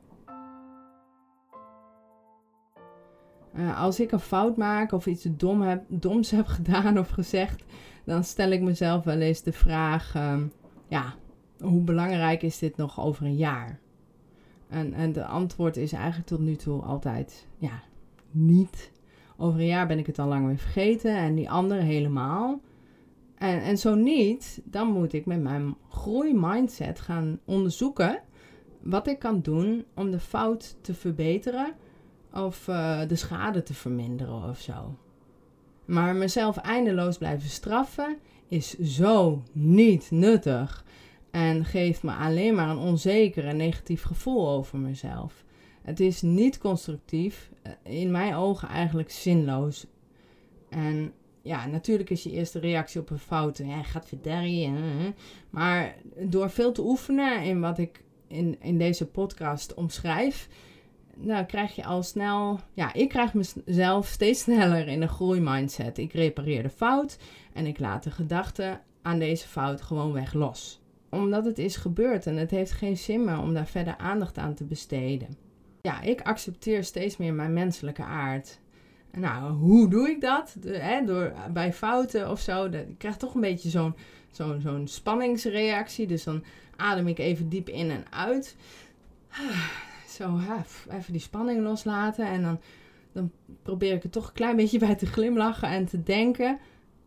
Uh, 3.56 3.82
als 3.82 4.00
ik 4.00 4.12
een 4.12 4.20
fout 4.20 4.58
maak 4.58 4.92
of 4.92 5.06
iets 5.06 5.28
dom 5.30 5.62
heb, 5.62 5.84
doms 5.88 6.32
heb 6.32 6.48
gedaan 6.58 7.00
of 7.00 7.10
gezegd, 7.10 7.64
dan 8.04 8.24
stel 8.24 8.50
ik 8.50 8.62
mezelf 8.62 9.04
wel 9.04 9.20
eens 9.20 9.42
de 9.42 9.54
vraag: 9.54 10.16
uh, 10.16 10.42
ja, 10.88 11.14
hoe 11.60 11.82
belangrijk 11.82 12.42
is 12.42 12.60
dit 12.60 12.78
nog 12.78 13.00
over 13.00 13.26
een 13.26 13.36
jaar? 13.36 13.80
En, 14.70 14.94
en 14.94 15.14
de 15.14 15.26
antwoord 15.26 15.78
is 15.78 15.94
eigenlijk 15.94 16.28
tot 16.28 16.40
nu 16.40 16.56
toe 16.56 16.82
altijd: 16.82 17.48
ja, 17.58 17.84
niet. 18.32 18.92
Over 19.38 19.60
een 19.60 19.66
jaar 19.66 19.88
ben 19.88 20.00
ik 20.00 20.06
het 20.06 20.20
al 20.20 20.28
lang 20.28 20.48
weer 20.48 20.58
vergeten 20.58 21.18
en 21.18 21.36
die 21.36 21.50
andere 21.50 21.82
helemaal. 21.82 22.62
En, 23.38 23.62
en 23.62 23.78
zo 23.78 23.96
niet, 23.96 24.62
dan 24.64 24.88
moet 24.88 25.14
ik 25.14 25.26
met 25.26 25.42
mijn 25.42 25.76
groeimindset 25.90 27.00
gaan 27.00 27.40
onderzoeken 27.46 28.20
wat 28.82 29.08
ik 29.08 29.20
kan 29.20 29.42
doen 29.42 29.86
om 29.94 30.12
de 30.12 30.20
fout 30.20 30.76
te 30.82 30.94
verbeteren 30.94 31.74
of 32.34 32.68
uh, 32.68 33.00
de 33.08 33.16
schade 33.16 33.64
te 33.64 33.74
verminderen 33.74 34.50
of 34.50 34.60
zo. 34.60 34.98
Maar 35.86 36.16
mezelf 36.16 36.58
eindeloos 36.58 37.18
blijven 37.18 37.50
straffen 37.50 38.18
is 38.48 38.78
zo 38.78 39.44
niet 39.52 40.12
nuttig 40.12 40.86
en 41.32 41.66
geeft 41.66 42.04
me 42.04 42.12
alleen 42.12 42.56
maar 42.56 42.70
een 42.70 42.78
onzeker 42.78 43.46
en 43.46 43.58
negatief 43.58 44.04
gevoel 44.04 44.50
over 44.50 44.78
mezelf. 44.78 45.45
Het 45.86 46.00
is 46.00 46.22
niet 46.22 46.58
constructief, 46.58 47.52
eh, 47.62 47.72
in 47.84 48.12
mijn 48.12 48.36
ogen 48.36 48.68
eigenlijk 48.68 49.12
zinloos. 49.12 49.86
En 50.70 51.14
ja, 51.42 51.66
natuurlijk 51.68 52.10
is 52.10 52.24
je 52.24 52.32
eerste 52.32 52.60
reactie 52.60 53.02
op 53.02 53.10
een 53.10 53.20
fout, 53.20 53.58
ja, 53.58 53.84
gaat 53.84 54.08
verderrie. 54.08 54.74
Maar 55.50 55.96
door 56.20 56.50
veel 56.50 56.72
te 56.72 56.82
oefenen 56.86 57.44
in 57.44 57.60
wat 57.60 57.78
ik 57.78 58.04
in, 58.28 58.58
in 58.62 58.78
deze 58.78 59.06
podcast 59.06 59.74
omschrijf, 59.74 60.48
nou 61.16 61.46
krijg 61.46 61.76
je 61.76 61.86
al 61.86 62.04
snel, 62.04 62.60
ja, 62.74 62.94
ik 62.94 63.10
krijg 63.10 63.34
mezelf 63.34 64.08
steeds 64.08 64.42
sneller 64.48 64.88
in 64.88 65.02
een 65.02 65.10
groeimindset. 65.10 65.98
Ik 65.98 66.14
repareer 66.14 66.64
de 66.64 66.70
fout 66.70 67.18
en 67.54 67.66
ik 67.66 67.80
laat 67.80 68.04
de 68.04 68.12
gedachte 68.12 68.80
aan 69.02 69.20
deze 69.20 69.48
fout 69.48 69.82
gewoon 69.82 70.14
weg 70.14 70.34
los. 70.34 70.82
Omdat 71.10 71.46
het 71.46 71.58
is 71.58 71.76
gebeurd 71.76 72.28
en 72.28 72.38
het 72.38 72.52
heeft 72.52 72.72
geen 72.72 72.98
zin 72.98 73.24
meer 73.24 73.40
om 73.40 73.54
daar 73.54 73.68
verder 73.68 73.98
aandacht 73.98 74.38
aan 74.38 74.54
te 74.54 74.64
besteden. 74.64 75.45
Ja, 75.86 76.02
ik 76.02 76.22
accepteer 76.22 76.84
steeds 76.84 77.18
meer 77.18 77.34
mijn 77.34 77.54
menselijke 77.54 78.04
aard. 78.04 78.60
Nou, 79.12 79.54
hoe 79.54 79.90
doe 79.90 80.10
ik 80.10 80.22
dat? 80.22 80.56
hè, 80.68 81.06
door, 81.06 81.34
bij 81.54 81.74
fouten 81.74 82.30
of 82.30 82.40
zo. 82.40 82.70
Dat, 82.70 82.82
ik 82.82 82.98
krijg 82.98 83.18
toch 83.18 83.34
een 83.34 83.42
beetje 83.42 83.70
zo'n 83.70 83.96
zo'n 84.32 84.62
zo'n 84.62 84.88
spanningsreactie. 84.88 86.08
Dus 86.08 86.24
dan 86.24 86.44
adem 86.76 87.08
ik 87.08 87.18
even 87.18 87.50
diep 87.50 87.70
in 87.70 87.92
en 87.92 88.04
uit. 88.10 88.56
Zo, 90.18 90.40
even 90.90 91.12
die 91.12 91.22
spanning 91.22 91.64
loslaten. 91.64 92.28
En 92.28 92.42
dan, 92.42 92.60
dan 93.12 93.32
probeer 93.62 93.94
ik 93.94 94.04
er 94.04 94.10
toch 94.10 94.28
een 94.28 94.34
klein 94.34 94.56
beetje 94.56 94.80
bij 94.80 94.96
te 94.96 95.06
glimlachen 95.06 95.70
en 95.70 95.86
te 95.86 96.04
denken. 96.04 96.60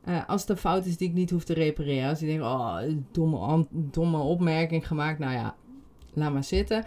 Uh, 0.09 0.29
als 0.29 0.41
het 0.41 0.51
een 0.51 0.57
fout 0.57 0.87
is 0.87 0.97
die 0.97 1.09
ik 1.09 1.15
niet 1.15 1.31
hoef 1.31 1.45
te 1.45 1.55
repareren. 1.55 2.09
Als 2.09 2.23
ik 2.23 2.29
denk, 2.29 2.43
oh, 2.43 2.79
domme, 3.11 3.67
domme 3.71 4.19
opmerking 4.19 4.87
gemaakt. 4.87 5.19
Nou 5.19 5.33
ja, 5.33 5.57
laat 6.13 6.33
maar 6.33 6.45
zitten. 6.45 6.85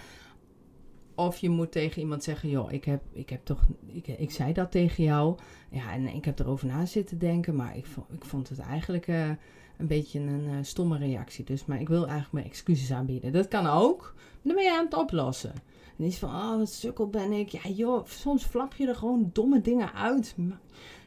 Of 1.26 1.38
je 1.38 1.50
moet 1.50 1.72
tegen 1.72 2.02
iemand 2.02 2.24
zeggen, 2.24 2.50
joh, 2.50 2.72
ik 2.72 2.86
heb, 2.86 3.02
ik 3.12 3.30
heb 3.30 3.46
toch, 3.46 3.62
ik, 3.88 4.08
ik 4.08 4.32
zei 4.32 4.54
dat 4.54 4.72
tegen 4.72 5.04
jou. 5.04 5.38
Ja, 5.70 5.94
en 5.94 6.08
ik 6.08 6.26
heb 6.26 6.40
erover 6.40 6.68
na 6.68 6.86
zitten 6.86 7.20
denken, 7.20 7.56
maar 7.56 7.78
ik 7.78 7.86
vond, 7.86 8.08
ik 8.12 8.26
vond 8.26 8.50
het 8.50 8.60
eigenlijk 8.60 9.08
uh, 9.08 9.30
een 9.78 9.88
beetje 9.88 10.20
een 10.20 10.46
uh, 10.46 10.56
stomme 10.62 10.98
reactie. 10.98 11.46
Dus, 11.46 11.66
maar 11.66 11.80
ik 11.80 11.88
wil 11.88 12.02
eigenlijk 12.02 12.32
mijn 12.32 12.46
excuses 12.46 12.92
aanbieden. 12.92 13.32
Dat 13.32 13.48
kan 13.48 13.68
ook. 13.68 14.16
Dan 14.42 14.56
ben 14.56 14.64
je 14.64 14.72
aan 14.72 14.86
het 14.86 14.94
oplossen. 14.94 15.54
En 15.98 16.06
is 16.06 16.18
van, 16.18 16.30
oh, 16.30 16.58
wat 16.58 16.70
sukkel 16.70 17.10
ben 17.10 17.32
ik. 17.32 17.50
Ja, 17.50 17.70
joh, 17.70 18.06
soms 18.06 18.44
flap 18.44 18.74
je 18.74 18.88
er 18.88 18.96
gewoon 18.96 19.30
domme 19.34 19.62
dingen 19.62 19.94
uit. 19.94 20.36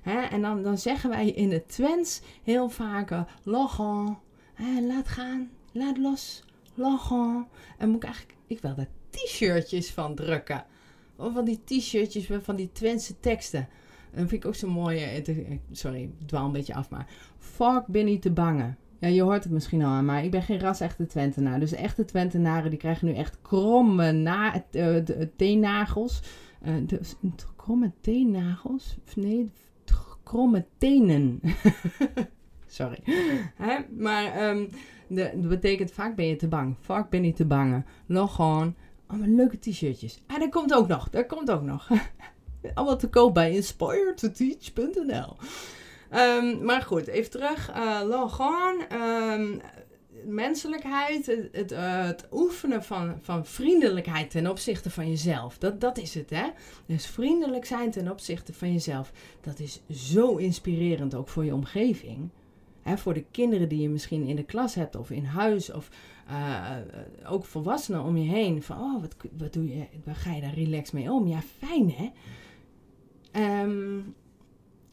Hè? 0.03 0.21
En 0.21 0.43
dan, 0.43 0.63
dan 0.63 0.79
zeggen 0.79 1.11
wij 1.11 1.31
in 1.31 1.53
het 1.53 1.69
Twents 1.69 2.21
heel 2.43 2.69
vaak, 2.69 3.11
uh, 3.11 3.23
laat 4.81 5.09
gaan, 5.09 5.51
laat 5.73 5.99
los, 5.99 6.44
lachen. 6.75 7.47
En 7.79 7.89
moet 7.89 7.97
ik 7.97 8.05
eigenlijk, 8.05 8.39
ik 8.47 8.61
wil 8.61 8.75
daar 8.75 8.89
t-shirtjes 9.11 9.91
van 9.91 10.15
drukken. 10.15 10.65
Of 11.17 11.33
van 11.33 11.45
die 11.45 11.61
t-shirtjes 11.65 12.29
van 12.43 12.57
die 12.57 12.73
Twentse 12.73 13.21
teksten. 13.21 13.69
En 14.11 14.21
dat 14.21 14.29
vind 14.29 14.43
ik 14.43 14.47
ook 14.47 14.55
zo 14.55 14.69
mooi. 14.69 15.23
Sorry, 15.71 16.03
ik 16.03 16.27
dwaal 16.27 16.45
een 16.45 16.53
beetje 16.53 16.75
af, 16.75 16.91
maar. 16.91 17.07
Fuck 17.39 17.87
ben 17.87 18.05
niet 18.05 18.23
te 18.23 18.31
bangen. 18.31 18.79
Ja, 18.99 19.09
je 19.09 19.23
hoort 19.23 19.45
het 19.45 19.53
misschien 19.53 19.83
al 19.83 19.91
aan, 19.91 20.05
maar 20.05 20.25
ik 20.25 20.31
ben 20.31 20.43
geen 20.43 20.61
ras-echte 20.61 21.07
Twentenaar. 21.07 21.61
Dus 21.61 21.73
echte 21.73 22.05
Twentenaren 22.05 22.71
die 22.71 22.79
krijgen 22.79 23.07
nu 23.07 23.15
echt 23.15 23.39
kromme 23.43 24.13
na, 24.13 24.65
uh, 24.71 24.97
teennagels. 25.37 26.21
Uh, 26.67 26.75
de, 26.87 27.01
kromme 27.57 27.93
teennagels? 28.01 28.97
Nee, 29.15 29.51
kromme 30.23 30.65
tenen. 30.79 31.41
Sorry. 32.67 32.99
Hè? 33.55 33.79
Maar 33.97 34.51
um, 34.51 34.69
dat 35.09 35.49
betekent 35.49 35.93
vaak 35.93 36.17
ben 36.17 36.27
je 36.27 36.37
te 36.37 36.49
bang. 36.49 36.77
Vaak 36.81 37.11
ben 37.11 37.25
je 37.25 37.33
te 37.33 37.45
bangen. 37.45 37.87
Nog 38.07 38.35
gewoon 38.35 38.75
allemaal 39.07 39.29
leuke 39.29 39.59
t-shirtjes. 39.59 40.19
Ah, 40.27 40.39
dat 40.39 40.51
komt 40.51 40.75
ook 40.75 40.89
nog. 40.89 41.11
Dat 41.11 41.27
komt 41.27 41.51
ook 41.51 41.63
nog. 41.63 41.89
allemaal 42.75 42.97
te 42.97 43.09
koop 43.09 43.35
bij 43.35 43.53
inspiredtoteach.nl. 43.53 45.37
Um, 46.15 46.65
maar 46.65 46.83
goed, 46.83 47.07
even 47.07 47.31
terug. 47.31 47.71
Uh, 47.71 48.01
Logan, 48.09 48.85
um, 48.93 49.61
menselijkheid, 50.25 51.27
het, 51.53 51.73
uh, 51.73 52.05
het, 52.05 52.27
oefenen 52.33 52.85
van, 52.85 53.19
van 53.21 53.47
vriendelijkheid 53.47 54.31
ten 54.31 54.51
opzichte 54.51 54.91
van 54.91 55.09
jezelf. 55.09 55.59
Dat, 55.59 55.81
dat 55.81 55.99
is 55.99 56.15
het, 56.15 56.31
hè? 56.31 56.51
Dus 56.87 57.07
vriendelijk 57.07 57.65
zijn 57.65 57.91
ten 57.91 58.11
opzichte 58.11 58.53
van 58.53 58.73
jezelf. 58.73 59.13
Dat 59.41 59.59
is 59.59 59.81
zo 59.91 60.37
inspirerend 60.37 61.15
ook 61.15 61.29
voor 61.29 61.45
je 61.45 61.55
omgeving. 61.55 62.31
Voor 62.85 63.15
de 63.15 63.25
kinderen 63.31 63.69
die 63.69 63.81
je 63.81 63.89
misschien 63.89 64.27
in 64.27 64.37
de 64.37 64.45
klas 64.45 64.75
hebt 64.75 64.97
of 64.97 65.11
in 65.11 65.25
huis 65.25 65.73
of 65.73 65.91
uh, 66.31 66.77
ook 67.27 67.45
volwassenen 67.45 68.03
om 68.03 68.17
je 68.17 68.31
heen. 68.31 68.63
Van, 68.63 68.81
oh, 68.81 69.01
wat, 69.01 69.17
wat 69.39 69.53
doe 69.53 69.69
je, 69.69 69.87
waar 70.05 70.15
ga 70.15 70.33
je 70.33 70.41
daar 70.41 70.55
relaxed 70.55 70.93
mee 70.93 71.11
om? 71.13 71.27
Ja, 71.27 71.41
fijn, 71.41 71.91
hè? 71.91 72.11
Um, 73.63 74.15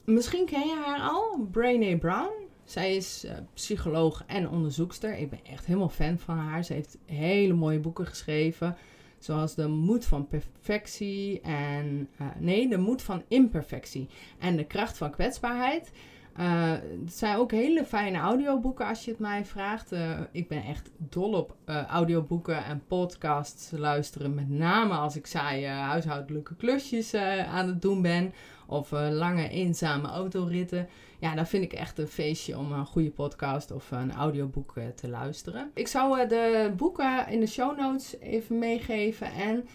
Misschien 0.05 0.45
ken 0.45 0.67
je 0.67 0.81
haar 0.85 0.99
al, 0.99 1.47
Brené 1.51 1.97
Brown. 1.97 2.31
Zij 2.63 2.95
is 2.95 3.25
uh, 3.25 3.31
psycholoog 3.53 4.23
en 4.27 4.49
onderzoekster. 4.49 5.17
Ik 5.17 5.29
ben 5.29 5.39
echt 5.43 5.65
helemaal 5.65 5.89
fan 5.89 6.17
van 6.17 6.37
haar. 6.37 6.63
Ze 6.63 6.73
heeft 6.73 6.97
hele 7.05 7.53
mooie 7.53 7.79
boeken 7.79 8.05
geschreven. 8.05 8.77
Zoals 9.19 9.55
De 9.55 9.67
Moed 9.67 10.05
van 10.05 10.27
Perfectie 10.27 11.41
en... 11.41 12.09
Nee, 12.39 12.69
De 12.69 12.77
Moed 12.77 13.01
van 13.01 13.23
Imperfectie. 13.27 14.09
En 14.39 14.55
De 14.55 14.65
Kracht 14.65 14.97
van 14.97 15.11
Kwetsbaarheid. 15.11 15.91
Uh, 16.39 16.71
het 17.05 17.13
zijn 17.13 17.37
ook 17.37 17.51
hele 17.51 17.85
fijne 17.85 18.17
audioboeken 18.17 18.85
als 18.85 19.05
je 19.05 19.11
het 19.11 19.19
mij 19.19 19.45
vraagt. 19.45 19.93
Uh, 19.93 20.19
ik 20.31 20.47
ben 20.47 20.63
echt 20.63 20.89
dol 20.97 21.33
op 21.33 21.55
uh, 21.65 21.85
audioboeken 21.85 22.65
en 22.65 22.83
podcasts 22.87 23.71
luisteren. 23.71 24.33
Met 24.33 24.49
name 24.49 24.93
als 24.93 25.15
ik 25.15 25.25
saaie 25.25 25.67
huishoudelijke 25.67 26.55
klusjes 26.55 27.13
aan 27.13 27.67
het 27.67 27.81
doen 27.81 28.01
ben. 28.01 28.33
Of 28.67 28.91
lange 28.91 29.49
eenzame 29.49 30.07
autoritten. 30.07 30.87
Ja, 31.19 31.35
dan 31.35 31.47
vind 31.47 31.63
ik 31.63 31.73
echt 31.73 31.97
een 31.97 32.07
feestje 32.07 32.57
om 32.57 32.71
een 32.71 32.85
goede 32.85 33.11
podcast 33.11 33.71
of 33.71 33.91
een 33.91 34.11
audioboek 34.11 34.73
te 34.95 35.09
luisteren. 35.09 35.71
Ik 35.73 35.87
zou 35.87 36.27
de 36.27 36.73
boeken 36.77 37.27
in 37.27 37.39
de 37.39 37.47
show 37.47 37.79
notes 37.79 38.19
even 38.19 38.59
meegeven. 38.59 39.31
En 39.31 39.67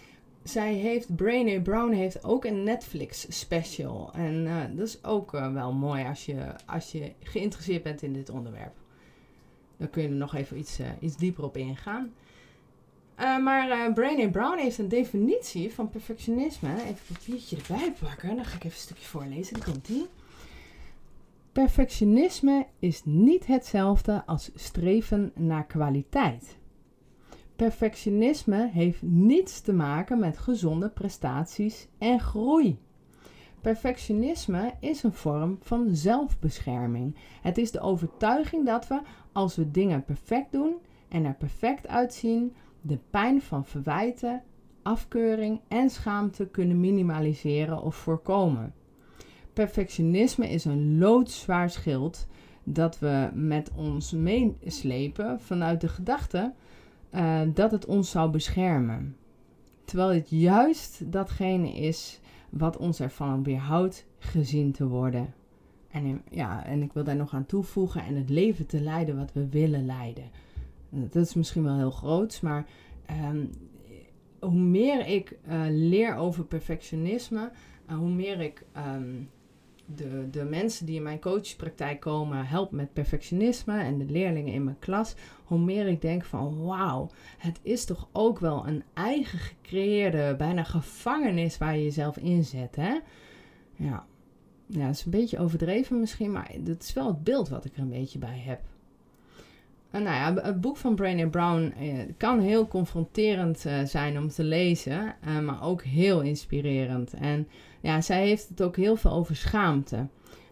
zij 0.49 0.73
heeft, 0.73 1.15
Brainy 1.15 1.61
Brown 1.61 1.91
heeft 1.91 2.23
ook 2.23 2.45
een 2.45 2.63
Netflix 2.63 3.25
special. 3.29 4.11
En 4.13 4.45
uh, 4.45 4.61
dat 4.75 4.87
is 4.87 5.03
ook 5.03 5.33
uh, 5.33 5.53
wel 5.53 5.73
mooi 5.73 6.05
als 6.05 6.25
je, 6.25 6.45
als 6.65 6.91
je 6.91 7.11
geïnteresseerd 7.23 7.83
bent 7.83 8.01
in 8.01 8.13
dit 8.13 8.29
onderwerp. 8.29 8.73
Dan 9.77 9.89
kun 9.89 10.01
je 10.01 10.07
er 10.07 10.13
nog 10.13 10.35
even 10.35 10.57
iets, 10.57 10.79
uh, 10.79 10.87
iets 10.99 11.17
dieper 11.17 11.43
op 11.43 11.57
ingaan. 11.57 12.13
maar 13.17 13.93
Brainy 13.93 14.29
Brown 14.29 14.57
heeft 14.57 14.77
een 14.77 14.89
definitie 14.89 15.73
van 15.73 15.89
perfectionisme. 15.89 16.73
Even 16.73 16.87
een 16.87 17.13
papiertje 17.13 17.57
erbij 17.57 17.93
pakken. 17.99 18.35
Dan 18.35 18.45
ga 18.45 18.55
ik 18.55 18.63
even 18.63 18.77
een 18.77 18.83
stukje 18.83 19.05
voorlezen. 19.05 19.53
Die 19.53 19.63
komt 19.63 19.85
die. 19.85 20.07
Perfectionisme 21.51 22.65
is 22.79 23.01
niet 23.05 23.47
hetzelfde 23.47 24.23
als 24.25 24.51
streven 24.55 25.31
naar 25.35 25.65
kwaliteit. 25.65 26.57
Perfectionisme 27.57 28.69
heeft 28.71 29.01
niets 29.01 29.61
te 29.61 29.73
maken 29.73 30.19
met 30.19 30.37
gezonde 30.37 30.89
prestaties 30.89 31.87
en 31.97 32.19
groei. 32.19 32.79
Perfectionisme 33.61 34.73
is 34.79 35.03
een 35.03 35.13
vorm 35.13 35.57
van 35.61 35.95
zelfbescherming. 35.95 37.15
Het 37.41 37.57
is 37.57 37.71
de 37.71 37.79
overtuiging 37.79 38.65
dat 38.65 38.87
we, 38.87 39.01
als 39.31 39.55
we 39.55 39.71
dingen 39.71 40.03
perfect 40.03 40.51
doen 40.51 40.75
en 41.07 41.25
er 41.25 41.33
perfect 41.33 41.87
uitzien, 41.87 42.53
de 42.81 42.99
pijn 43.09 43.41
van 43.41 43.65
verwijten, 43.65 44.43
afkeuring 44.81 45.61
en 45.67 45.89
schaamte 45.89 46.47
kunnen 46.47 46.79
minimaliseren 46.79 47.81
of 47.81 47.95
voorkomen. 47.95 48.73
Perfectionisme 49.53 50.49
is 50.49 50.65
een 50.65 50.97
loodzwaar 50.97 51.69
schild 51.69 52.27
dat 52.63 52.99
we 52.99 53.29
met 53.33 53.71
ons 53.75 54.11
meeslepen 54.11 55.39
vanuit 55.41 55.81
de 55.81 55.87
gedachte 55.87 56.53
uh, 57.17 57.41
dat 57.53 57.71
het 57.71 57.85
ons 57.85 58.09
zou 58.09 58.31
beschermen. 58.31 59.15
Terwijl 59.85 60.09
het 60.09 60.29
juist 60.29 61.11
datgene 61.11 61.71
is 61.71 62.19
wat 62.49 62.77
ons 62.77 62.99
ervan 62.99 63.43
weerhoudt 63.43 64.05
gezien 64.19 64.71
te 64.71 64.87
worden. 64.87 65.33
En, 65.91 66.21
ja, 66.29 66.65
en 66.65 66.81
ik 66.81 66.93
wil 66.93 67.03
daar 67.03 67.15
nog 67.15 67.33
aan 67.33 67.45
toevoegen 67.45 68.03
en 68.03 68.15
het 68.15 68.29
leven 68.29 68.65
te 68.65 68.81
leiden 68.81 69.17
wat 69.17 69.33
we 69.33 69.49
willen 69.49 69.85
leiden. 69.85 70.29
Dat 70.89 71.15
is 71.25 71.33
misschien 71.33 71.63
wel 71.63 71.77
heel 71.77 71.91
groot, 71.91 72.41
maar 72.41 72.65
um, 73.29 73.49
hoe 74.39 74.59
meer 74.59 75.07
ik 75.07 75.37
uh, 75.47 75.61
leer 75.69 76.15
over 76.15 76.45
perfectionisme, 76.45 77.51
hoe 77.87 78.09
meer 78.09 78.39
ik 78.39 78.65
um, 78.95 79.29
de, 79.95 80.29
de 80.29 80.43
mensen 80.43 80.85
die 80.85 80.95
in 80.95 81.03
mijn 81.03 81.19
coachpraktijk 81.19 81.99
komen 81.99 82.45
helpen 82.45 82.75
met 82.75 82.93
perfectionisme 82.93 83.79
en 83.79 83.97
de 83.97 84.05
leerlingen 84.05 84.53
in 84.53 84.63
mijn 84.63 84.79
klas, 84.79 85.15
hoe 85.43 85.59
meer 85.59 85.87
ik 85.87 86.01
denk 86.01 86.23
van 86.23 86.63
wauw, 86.65 87.09
het 87.37 87.59
is 87.61 87.85
toch 87.85 88.09
ook 88.11 88.39
wel 88.39 88.67
een 88.67 88.83
eigen 88.93 89.39
gecreëerde, 89.39 90.35
bijna 90.37 90.63
gevangenis 90.63 91.57
waar 91.57 91.77
je 91.77 91.83
jezelf 91.83 92.17
inzet. 92.17 92.75
Hè? 92.75 92.99
Ja. 93.75 94.05
ja, 94.65 94.85
dat 94.85 94.95
is 94.95 95.05
een 95.05 95.11
beetje 95.11 95.39
overdreven 95.39 95.99
misschien, 95.99 96.31
maar 96.31 96.51
dat 96.59 96.83
is 96.83 96.93
wel 96.93 97.07
het 97.07 97.23
beeld 97.23 97.49
wat 97.49 97.65
ik 97.65 97.75
er 97.75 97.81
een 97.81 97.89
beetje 97.89 98.19
bij 98.19 98.39
heb. 98.45 98.61
En 99.91 100.03
nou 100.03 100.15
ja, 100.15 100.43
het 100.43 100.61
boek 100.61 100.77
van 100.77 100.95
Brené 100.95 101.29
Brown 101.29 101.73
eh, 101.79 101.87
kan 102.17 102.39
heel 102.39 102.67
confronterend 102.67 103.65
uh, 103.65 103.83
zijn 103.83 104.17
om 104.17 104.29
te 104.29 104.43
lezen, 104.43 105.15
maar 105.43 105.63
ook 105.63 105.81
heel 105.83 106.21
inspirerend. 106.21 107.13
En 107.13 107.47
ja, 107.81 108.01
zij 108.01 108.27
heeft 108.27 108.49
het 108.49 108.61
ook 108.61 108.75
heel 108.75 108.95
veel 108.95 109.11
over 109.11 109.35
schaamte. 109.35 110.07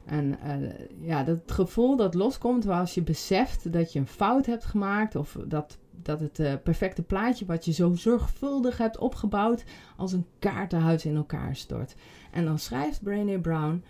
En 0.06 0.38
uh, 0.46 0.70
ja, 1.02 1.24
dat 1.24 1.40
gevoel 1.46 1.96
dat 1.96 2.14
loskomt 2.14 2.68
als 2.68 2.94
je 2.94 3.02
beseft 3.02 3.74
dat 3.74 3.94
je 3.94 4.00
een 4.00 4.08
fout 4.08 4.46
hebt 4.46 4.66
gemaakt 4.66 5.16
of 5.16 5.38
dat, 5.46 5.78
dat 6.02 6.20
het 6.20 6.64
perfecte 6.64 7.02
plaatje 7.02 7.46
wat 7.46 7.66
je 7.66 7.74
zo 7.74 7.94
zorgvuldig 7.94 8.78
hebt 8.78 8.98
opgebouwd 8.98 9.64
als 9.98 10.12
een 10.14 10.26
kaartenhuis 10.40 11.06
in 11.06 11.16
elkaar 11.16 11.56
stort. 11.56 11.96
En 12.32 12.46
dan 12.46 12.60
schrijft 12.60 13.04
Brené 13.04 13.40
Brown 13.40 13.84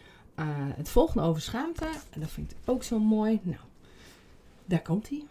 het 0.75 0.89
volgende 0.89 1.27
over 1.27 1.41
schaamte. 1.41 1.87
En 2.09 2.19
dat 2.19 2.29
vind 2.29 2.51
ik 2.51 2.57
ook 2.65 2.83
zo 2.83 2.99
mooi. 2.99 3.39
Nou, 3.43 3.61
daar 4.65 4.81
komt 4.81 5.09
hij. 5.09 5.23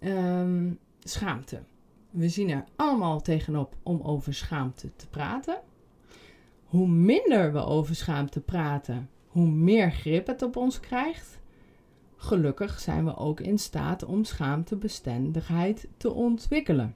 Um, 0.00 0.78
schaamte. 0.98 1.62
We 2.10 2.28
zien 2.28 2.50
er 2.50 2.64
allemaal 2.76 3.20
tegenop 3.20 3.76
om 3.82 4.00
over 4.00 4.34
schaamte 4.34 4.90
te 4.96 5.08
praten. 5.08 5.60
Hoe 6.64 6.88
minder 6.88 7.52
we 7.52 7.64
over 7.64 7.94
schaamte 7.94 8.40
praten, 8.40 9.10
hoe 9.26 9.46
meer 9.46 9.92
grip 9.92 10.26
het 10.26 10.42
op 10.42 10.56
ons 10.56 10.80
krijgt. 10.80 11.40
Gelukkig 12.16 12.80
zijn 12.80 13.04
we 13.04 13.16
ook 13.16 13.40
in 13.40 13.58
staat 13.58 14.04
om 14.04 14.24
schaamtebestendigheid 14.24 15.88
te 15.96 16.12
ontwikkelen. 16.12 16.94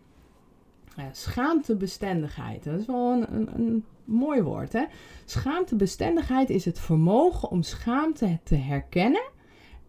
Ja, 0.97 1.09
schaamtebestendigheid, 1.13 2.65
dat 2.65 2.81
is 2.81 2.87
wel 2.87 3.13
een, 3.13 3.35
een, 3.35 3.49
een 3.55 3.85
mooi 4.05 4.43
woord. 4.43 4.73
Hè? 4.73 4.85
Schaamtebestendigheid 5.25 6.51
is 6.51 6.65
het 6.65 6.79
vermogen 6.79 7.51
om 7.51 7.63
schaamte 7.63 8.39
te 8.43 8.55
herkennen, 8.55 9.31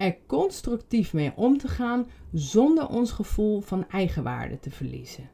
er 0.03 0.17
constructief 0.25 1.13
mee 1.13 1.31
om 1.35 1.57
te 1.57 1.67
gaan 1.67 2.07
zonder 2.33 2.87
ons 2.87 3.11
gevoel 3.11 3.61
van 3.61 3.89
eigenwaarde 3.89 4.59
te 4.59 4.71
verliezen. 4.71 5.29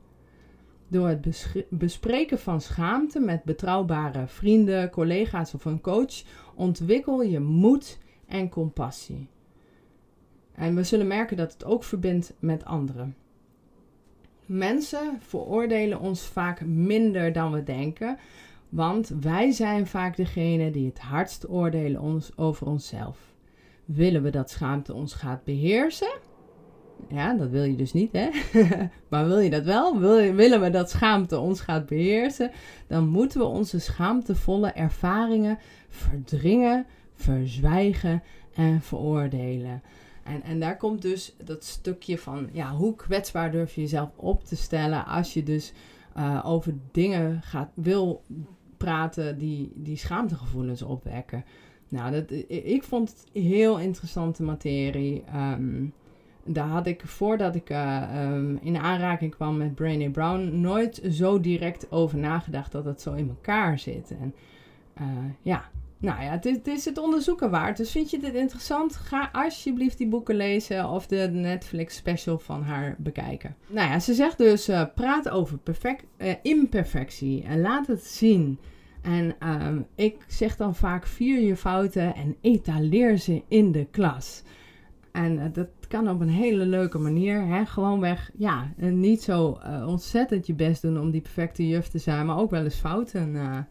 Door 0.88 1.08
het 1.08 1.28
bespreken 1.70 2.40
van 2.40 2.62
schaamte 2.62 3.20
met 3.20 3.44
betrouwbare 3.44 4.28
vrienden, 4.28 4.90
collega's 4.90 5.54
of 5.54 5.66
een 5.66 5.82
coach 5.82 6.24
ontwikkel 6.56 7.22
je 7.22 7.40
moed 7.40 7.98
en 8.28 8.50
compassie. 8.50 9.28
En 10.54 10.76
we 10.76 10.84
zullen 10.84 11.08
merken 11.08 11.38
dat 11.38 11.54
het 11.54 11.66
ook 11.66 11.84
verbindt 11.84 12.34
met 12.40 12.66
anderen. 12.66 13.16
Mensen 14.46 15.18
veroordelen 15.22 16.00
ons 16.00 16.22
vaak 16.22 16.66
minder 16.66 17.34
dan 17.34 17.52
we 17.52 17.64
denken, 17.64 18.18
want 18.70 19.08
wij 19.22 19.52
zijn 19.52 19.88
vaak 19.88 20.16
degene 20.16 20.72
die 20.72 20.86
het 20.86 21.00
hardst 21.00 21.50
oordelen 21.50 22.02
ons, 22.02 22.38
over 22.38 22.68
onszelf. 22.68 23.30
Willen 23.96 24.24
we 24.24 24.30
dat 24.30 24.50
schaamte 24.50 24.94
ons 24.94 25.14
gaat 25.14 25.44
beheersen? 25.44 26.18
Ja, 27.08 27.34
dat 27.34 27.50
wil 27.50 27.64
je 27.64 27.76
dus 27.76 27.94
niet, 27.94 28.12
hè? 28.12 28.30
maar 29.10 29.28
wil 29.28 29.40
je 29.40 29.50
dat 29.50 29.64
wel? 29.64 30.00
Wil 30.00 30.34
willen 30.34 30.62
we 30.62 30.70
dat 30.70 30.90
schaamte 30.90 31.38
ons 31.38 31.62
gaat 31.62 31.86
beheersen? 31.86 32.52
Dan 32.88 33.08
moeten 33.08 33.40
we 33.40 33.46
onze 33.46 33.80
schaamtevolle 33.80 34.72
ervaringen 34.72 35.58
verdringen, 35.90 36.86
verzwijgen 37.14 38.24
en 38.54 38.82
veroordelen. 38.82 39.82
En, 40.24 40.44
en 40.44 40.60
daar 40.60 40.78
komt 40.78 41.02
dus 41.02 41.36
dat 41.44 41.64
stukje 41.64 42.18
van, 42.18 42.50
ja, 42.52 42.72
hoe 42.72 42.96
kwetsbaar 42.96 43.52
durf 43.52 43.76
je 43.76 43.82
jezelf 43.82 44.10
op 44.16 44.46
te 44.46 44.56
stellen 44.56 45.06
als 45.06 45.34
je 45.34 45.44
dus 45.44 45.74
uh, 46.18 46.42
over 46.46 46.74
dingen 46.92 47.42
gaat, 47.42 47.70
wil 47.74 48.24
praten 48.80 49.38
die, 49.38 49.72
die 49.76 49.98
schaamtegevoelens 49.98 50.82
opwekken. 50.82 51.46
Nou, 51.90 52.12
dat, 52.12 52.32
ik 52.48 52.84
vond 52.84 53.10
het 53.10 53.44
heel 53.44 53.80
interessante 53.80 54.44
materie. 54.44 55.24
Um, 55.36 55.94
daar 56.44 56.68
had 56.68 56.88
ik 56.88 57.02
voordat 57.06 57.56
ik 57.56 57.70
uh, 57.70 58.32
um, 58.34 58.60
in 58.62 58.78
aanraking 58.78 59.36
kwam 59.36 59.58
met 59.58 59.76
Brené 59.76 60.10
Brown 60.10 60.60
nooit 60.62 61.02
zo 61.12 61.40
direct 61.40 61.92
over 61.92 62.18
nagedacht 62.18 62.72
dat 62.72 62.86
het 62.86 63.02
zo 63.02 63.14
in 63.14 63.30
elkaar 63.30 63.80
zit. 63.80 64.16
En 64.20 64.34
uh, 65.02 65.08
ja, 65.42 65.70
nou 66.02 66.24
ja, 66.24 66.40
het 66.42 66.68
is, 66.68 66.86
het 66.86 66.98
onderzoeken 66.98 67.50
waard. 67.50 67.78
Dus 67.78 67.92
vind 67.92 68.10
je 68.10 68.20
dit 68.20 68.34
interessant? 68.34 68.96
Ga 68.96 69.30
alsjeblieft 69.32 69.98
die 69.98 70.08
boeken 70.08 70.36
lezen 70.36 70.90
of 70.90 71.08
de 71.08 71.30
Netflix 71.32 71.96
special 71.96 72.40
van 72.40 72.64
haar 72.64 72.96
bekijken. 72.98 73.56
Nou 73.68 73.90
ja, 73.90 74.00
ze 74.00 74.14
zegt 74.14 74.38
dus: 74.38 74.70
uh, 74.70 74.84
praat 74.96 75.30
over 75.30 75.58
perfect, 75.58 76.06
imperfectie 76.42 77.44
en 77.44 77.62
laat 77.62 77.88
het 77.88 78.04
zien. 78.04 78.60
En 79.02 79.36
um, 79.44 79.86
ik 79.96 80.16
zeg 80.28 80.56
dan 80.56 80.76
vaak: 80.76 81.08
vier 81.08 81.40
je 81.40 81.56
fouten 81.56 82.16
en 82.16 82.36
etaleer 82.42 83.18
ze 83.18 83.44
in 83.48 83.72
de 83.72 83.88
klas. 83.92 84.44
En 85.12 85.52
dat 85.54 85.68
kan 85.88 86.10
op 86.10 86.22
een 86.22 86.30
hele 86.30 86.66
leuke 86.66 86.98
manier. 86.98 87.46
Hè? 87.46 87.66
Gewoonweg, 87.66 88.32
ja, 88.38 88.74
en 88.78 89.00
niet 89.00 89.22
zo 89.22 89.60
ontzettend 89.86 90.48
je 90.48 90.54
best 90.54 90.82
doen 90.82 91.00
om 91.00 91.12
die 91.12 91.22
perfecte 91.22 91.68
juf 91.68 91.88
te 91.88 91.98
zijn, 91.98 92.26
maar 92.26 92.38
ook 92.38 92.52
wel 92.52 92.64
eens 92.64 92.76
fouten 92.76 93.68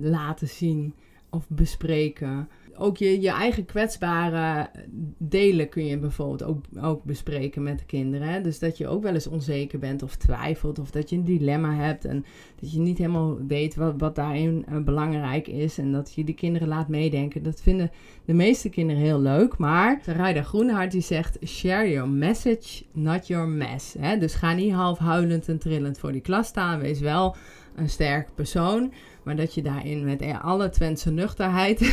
laten 0.00 0.48
zien 0.48 0.94
of 1.32 1.46
bespreken. 1.48 2.48
ook 2.76 2.96
je, 2.96 3.20
je 3.20 3.30
eigen 3.30 3.64
kwetsbare 3.64 4.70
delen 5.18 5.68
kun 5.68 5.86
je 5.86 5.98
bijvoorbeeld 5.98 6.42
ook, 6.42 6.64
ook 6.80 7.04
bespreken 7.04 7.62
met 7.62 7.78
de 7.78 7.84
kinderen. 7.84 8.42
Dus 8.42 8.58
dat 8.58 8.78
je 8.78 8.88
ook 8.88 9.02
wel 9.02 9.14
eens 9.14 9.26
onzeker 9.26 9.78
bent 9.78 10.02
of 10.02 10.16
twijfelt 10.16 10.78
of 10.78 10.90
dat 10.90 11.10
je 11.10 11.16
een 11.16 11.24
dilemma 11.24 11.74
hebt 11.74 12.04
en 12.04 12.24
dat 12.60 12.72
je 12.72 12.78
niet 12.78 12.98
helemaal 12.98 13.38
weet 13.46 13.74
wat, 13.74 13.94
wat 13.98 14.14
daarin 14.14 14.66
uh, 14.68 14.78
belangrijk 14.78 15.48
is 15.48 15.78
en 15.78 15.92
dat 15.92 16.12
je 16.14 16.24
de 16.24 16.34
kinderen 16.34 16.68
laat 16.68 16.88
meedenken. 16.88 17.42
Dat 17.42 17.62
vinden 17.62 17.90
de 18.24 18.34
meeste 18.34 18.68
kinderen 18.68 19.02
heel 19.02 19.20
leuk, 19.20 19.56
maar 19.56 20.00
Sarayda 20.04 20.42
Groenhart 20.42 20.90
die 20.90 21.00
zegt 21.00 21.38
share 21.46 21.90
your 21.90 22.08
message, 22.08 22.84
not 22.92 23.26
your 23.26 23.48
mess. 23.48 23.94
Dus 24.18 24.34
ga 24.34 24.52
niet 24.52 24.72
half 24.72 24.98
huilend 24.98 25.48
en 25.48 25.58
trillend 25.58 25.98
voor 25.98 26.12
die 26.12 26.20
klas 26.20 26.46
staan, 26.46 26.80
wees 26.80 27.00
wel 27.00 27.36
een 27.74 27.88
sterk 27.88 28.34
persoon. 28.34 28.92
Maar 29.24 29.36
dat 29.36 29.54
je 29.54 29.62
daarin 29.62 30.04
met 30.04 30.22
alle 30.42 30.68
Twentse 30.68 31.10
nuchterheid. 31.10 31.80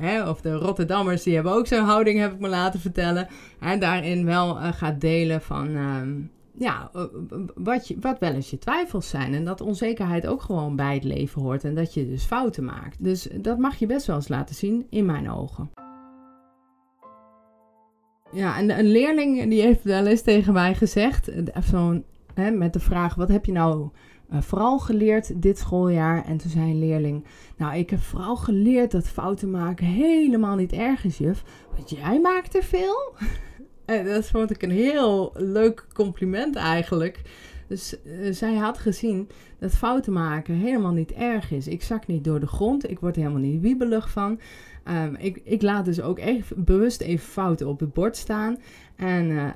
uh, 0.00 0.28
of 0.28 0.40
de 0.40 0.52
Rotterdammers, 0.52 1.22
die 1.22 1.34
hebben 1.34 1.52
ook 1.52 1.66
zo'n 1.66 1.84
houding, 1.84 2.18
heb 2.18 2.32
ik 2.32 2.40
me 2.40 2.48
laten 2.48 2.80
vertellen. 2.80 3.28
En 3.60 3.80
daarin 3.80 4.24
wel 4.24 4.56
uh, 4.56 4.72
gaat 4.72 5.00
delen 5.00 5.42
van. 5.42 5.76
Ehm, 5.76 6.20
ja, 6.58 6.90
wat, 7.54 7.92
wat 8.00 8.18
wel 8.18 8.32
eens 8.32 8.50
je 8.50 8.58
twijfels 8.58 9.08
zijn. 9.08 9.34
En 9.34 9.44
dat 9.44 9.60
onzekerheid 9.60 10.26
ook 10.26 10.42
gewoon 10.42 10.76
bij 10.76 10.94
het 10.94 11.04
leven 11.04 11.42
hoort. 11.42 11.64
En 11.64 11.74
dat 11.74 11.94
je 11.94 12.08
dus 12.08 12.24
fouten 12.24 12.64
maakt. 12.64 13.04
Dus 13.04 13.28
dat 13.36 13.58
mag 13.58 13.76
je 13.76 13.86
best 13.86 14.06
wel 14.06 14.16
eens 14.16 14.28
laten 14.28 14.54
zien, 14.54 14.86
in 14.90 15.04
mijn 15.04 15.30
ogen. 15.30 15.70
Ja, 18.32 18.58
en 18.58 18.78
een 18.78 18.90
leerling 18.90 19.48
die 19.48 19.62
heeft 19.62 19.82
wel 19.82 20.06
eens 20.06 20.22
tegen 20.22 20.52
mij 20.52 20.74
gezegd, 20.74 21.30
zo'n, 21.70 22.04
met 22.52 22.72
de 22.72 22.80
vraag: 22.80 23.14
wat 23.14 23.28
heb 23.28 23.44
je 23.44 23.52
nou 23.52 23.90
uh, 24.32 24.40
vooral 24.40 24.78
geleerd 24.78 25.42
dit 25.42 25.58
schooljaar. 25.58 26.24
En 26.24 26.36
toen 26.36 26.50
zei 26.50 26.70
een 26.70 26.78
leerling: 26.78 27.24
Nou, 27.56 27.76
ik 27.76 27.90
heb 27.90 28.00
vooral 28.00 28.36
geleerd 28.36 28.90
dat 28.90 29.08
fouten 29.08 29.50
maken 29.50 29.86
helemaal 29.86 30.56
niet 30.56 30.72
erg 30.72 31.04
is, 31.04 31.18
juf. 31.18 31.42
Want 31.76 31.90
jij 31.90 32.20
maakt 32.20 32.54
er 32.54 32.64
veel. 32.64 33.14
en 33.84 34.04
dat 34.04 34.26
vond 34.26 34.50
ik 34.50 34.62
een 34.62 34.70
heel 34.70 35.32
leuk 35.36 35.86
compliment 35.94 36.56
eigenlijk. 36.56 37.22
Dus 37.66 37.96
uh, 38.04 38.32
zij 38.32 38.54
had 38.54 38.78
gezien 38.78 39.28
dat 39.58 39.70
fouten 39.70 40.12
maken 40.12 40.54
helemaal 40.54 40.92
niet 40.92 41.12
erg 41.12 41.50
is. 41.50 41.68
Ik 41.68 41.82
zak 41.82 42.06
niet 42.06 42.24
door 42.24 42.40
de 42.40 42.46
grond. 42.46 42.90
Ik 42.90 43.00
word 43.00 43.16
er 43.16 43.22
helemaal 43.22 43.42
niet 43.42 43.60
wiebelig 43.60 44.10
van. 44.10 44.40
Um, 44.88 45.16
ik, 45.16 45.40
ik 45.44 45.62
laat 45.62 45.84
dus 45.84 46.00
ook 46.00 46.18
echt 46.18 46.64
bewust 46.64 47.00
even 47.00 47.26
fouten 47.26 47.68
op 47.68 47.80
het 47.80 47.92
bord 47.92 48.16
staan. 48.16 48.58
En, 48.96 49.30
uh, 49.30 49.48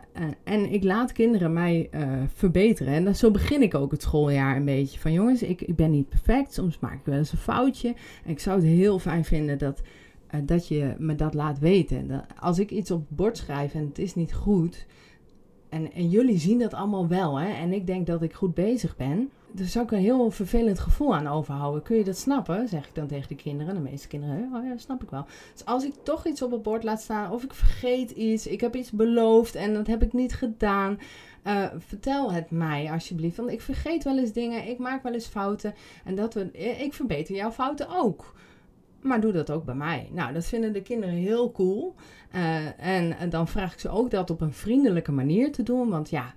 en 0.45 0.73
ik 0.73 0.85
laat 0.85 1.13
kinderen 1.13 1.53
mij 1.53 1.89
uh, 1.95 2.23
verbeteren. 2.35 2.93
En 2.93 3.17
zo 3.17 3.31
begin 3.31 3.63
ik 3.63 3.75
ook 3.75 3.91
het 3.91 4.03
schooljaar 4.03 4.57
een 4.57 4.65
beetje. 4.65 5.01
Van 5.01 5.13
jongens, 5.13 5.43
ik, 5.43 5.61
ik 5.61 5.77
ben 5.77 5.91
niet 5.91 6.09
perfect. 6.09 6.55
Soms 6.55 6.79
maak 6.79 6.95
ik 6.95 7.05
wel 7.05 7.19
eens 7.19 7.33
een 7.33 7.39
foutje. 7.39 7.95
Ik 8.25 8.41
zou 8.41 8.57
het 8.57 8.67
heel 8.67 8.99
fijn 8.99 9.25
vinden 9.25 9.59
dat, 9.59 9.83
dat 10.43 10.69
je 10.69 10.95
me 10.99 11.15
dat 11.15 11.35
laat 11.35 11.59
weten. 11.59 12.25
Als 12.41 12.59
ik 12.59 12.71
iets 12.71 12.91
op 12.91 13.01
het 13.09 13.17
bord 13.17 13.37
schrijf 13.37 13.75
en 13.75 13.87
het 13.87 13.99
is 13.99 14.15
niet 14.15 14.35
goed. 14.35 14.87
En, 15.69 15.93
en 15.93 16.09
jullie 16.09 16.39
zien 16.39 16.59
dat 16.59 16.75
allemaal 16.75 17.09
wel. 17.09 17.41
Hè? 17.41 17.53
En 17.53 17.73
ik 17.73 17.87
denk 17.87 18.07
dat 18.07 18.23
ik 18.23 18.33
goed 18.33 18.55
bezig 18.55 18.97
ben 18.97 19.31
daar 19.57 19.67
zou 19.67 19.85
ik 19.85 19.91
een 19.91 19.99
heel 19.99 20.31
vervelend 20.31 20.79
gevoel 20.79 21.15
aan 21.15 21.27
overhouden. 21.27 21.83
Kun 21.83 21.97
je 21.97 22.05
dat 22.05 22.17
snappen? 22.17 22.69
Zeg 22.69 22.87
ik 22.87 22.95
dan 22.95 23.07
tegen 23.07 23.29
de 23.29 23.35
kinderen. 23.35 23.75
De 23.75 23.81
meeste 23.81 24.09
kinderen, 24.09 24.51
oh 24.55 24.65
ja, 24.65 24.77
snap 24.77 25.03
ik 25.03 25.11
wel. 25.11 25.27
Dus 25.53 25.65
als 25.65 25.85
ik 25.85 25.95
toch 26.03 26.27
iets 26.27 26.43
op 26.43 26.51
het 26.51 26.63
bord 26.63 26.85
laat 26.85 27.01
staan, 27.01 27.31
of 27.31 27.43
ik 27.43 27.55
vergeet 27.55 28.11
iets, 28.11 28.47
ik 28.47 28.61
heb 28.61 28.77
iets 28.77 28.91
beloofd 28.91 29.55
en 29.55 29.75
dat 29.75 29.87
heb 29.87 30.03
ik 30.03 30.13
niet 30.13 30.35
gedaan. 30.35 30.99
Uh, 31.47 31.67
vertel 31.79 32.33
het 32.33 32.51
mij 32.51 32.91
alsjeblieft. 32.91 33.37
Want 33.37 33.51
ik 33.51 33.61
vergeet 33.61 34.05
wel 34.05 34.19
eens 34.19 34.33
dingen, 34.33 34.69
ik 34.69 34.79
maak 34.79 35.03
wel 35.03 35.13
eens 35.13 35.27
fouten. 35.27 35.75
En 36.05 36.15
dat 36.15 36.35
we, 36.35 36.51
ik 36.85 36.95
verbeter 36.95 37.35
jouw 37.35 37.51
fouten 37.51 37.89
ook. 37.89 38.35
Maar 39.01 39.21
doe 39.21 39.33
dat 39.33 39.51
ook 39.51 39.65
bij 39.65 39.75
mij. 39.75 40.09
Nou, 40.13 40.33
dat 40.33 40.45
vinden 40.45 40.73
de 40.73 40.83
kinderen 40.83 41.15
heel 41.15 41.53
cool. 41.53 41.95
En, 42.79 43.19
en 43.19 43.31
dan 43.31 43.49
vraag 43.49 43.73
ik 43.73 43.81
ze 43.81 43.89
ook 43.89 44.11
dat 44.11 44.31
op 44.31 44.41
een 44.41 44.53
vriendelijke 44.53 45.13
manier 45.13 45.53
te 45.53 45.63
doen. 45.63 45.89
Want 45.89 46.11
ja, 46.11 46.35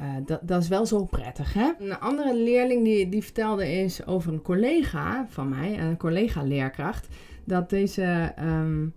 uh, 0.00 0.06
dat, 0.26 0.40
dat 0.42 0.62
is 0.62 0.68
wel 0.68 0.86
zo 0.86 1.04
prettig, 1.04 1.52
hè? 1.52 1.70
Een 1.78 1.98
andere 1.98 2.36
leerling 2.36 2.84
die, 2.84 3.08
die 3.08 3.22
vertelde 3.22 3.72
is 3.72 4.06
over 4.06 4.32
een 4.32 4.42
collega 4.42 5.26
van 5.28 5.48
mij, 5.48 5.78
een 5.78 5.96
collega-leerkracht, 5.96 7.08
dat 7.44 7.70
deze 7.70 8.34
um, 8.40 8.92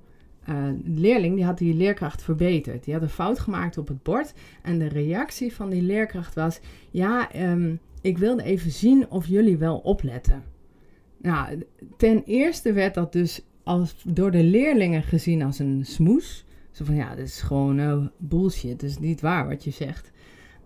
uh, 0.50 0.56
leerling, 0.84 1.36
die 1.36 1.46
had 1.46 1.58
die 1.58 1.74
leerkracht 1.74 2.22
verbeterd. 2.22 2.84
Die 2.84 2.94
had 2.94 3.04
een 3.04 3.10
fout 3.10 3.40
gemaakt 3.40 3.78
op 3.78 3.88
het 3.88 4.04
bord 4.04 4.34
en 4.62 4.80
de 4.80 4.88
reactie 4.88 5.54
van 5.54 5.70
die 5.70 5.82
leerkracht 5.82 6.36
was, 6.36 6.60
ja, 6.92 7.36
um, 7.36 7.80
ik 8.02 8.18
wilde 8.18 8.44
even 8.44 8.72
zien 8.72 9.10
of 9.10 9.28
jullie 9.28 9.58
wel 9.58 9.78
opletten. 9.78 10.44
Nou, 11.18 11.64
ten 11.98 12.24
eerste 12.26 12.74
werd 12.74 12.94
dat 12.94 13.12
dus 13.12 13.42
als, 13.64 14.04
door 14.08 14.32
de 14.32 14.44
leerlingen 14.44 15.04
gezien 15.04 15.44
als 15.44 15.60
een 15.60 15.86
smoes. 15.86 16.46
Zo 16.72 16.86
van, 16.86 16.96
ja, 16.96 17.16
dit 17.16 17.28
is 17.28 17.42
gewoon 17.42 17.80
uh, 17.80 18.06
bullshit, 18.18 18.72
het 18.72 18.84
is 18.84 19.00
niet 19.00 19.22
waar 19.22 19.48
wat 19.48 19.64
je 19.64 19.72
zegt. 19.72 20.12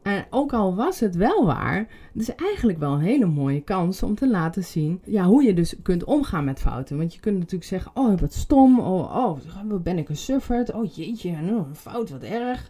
En 0.07 0.25
ook 0.29 0.53
al 0.53 0.75
was 0.75 0.99
het 0.99 1.15
wel 1.15 1.45
waar, 1.45 1.77
het 2.13 2.21
is 2.21 2.35
eigenlijk 2.35 2.79
wel 2.79 2.93
een 2.93 2.99
hele 2.99 3.25
mooie 3.25 3.61
kans 3.61 4.03
om 4.03 4.15
te 4.15 4.29
laten 4.29 4.63
zien 4.63 5.01
ja, 5.03 5.23
hoe 5.23 5.43
je 5.43 5.53
dus 5.53 5.75
kunt 5.81 6.03
omgaan 6.03 6.43
met 6.43 6.59
fouten. 6.59 6.97
Want 6.97 7.13
je 7.13 7.19
kunt 7.19 7.37
natuurlijk 7.37 7.63
zeggen, 7.63 7.91
oh 7.93 8.19
wat 8.19 8.33
stom, 8.33 8.79
oh, 8.79 9.15
oh 9.15 9.81
ben 9.81 9.97
ik 9.97 10.09
een 10.09 10.17
sufferd, 10.17 10.73
oh 10.73 10.95
jeetje, 10.95 11.31
nou, 11.31 11.57
een 11.57 11.75
fout, 11.75 12.09
wat 12.09 12.23
erg. 12.23 12.69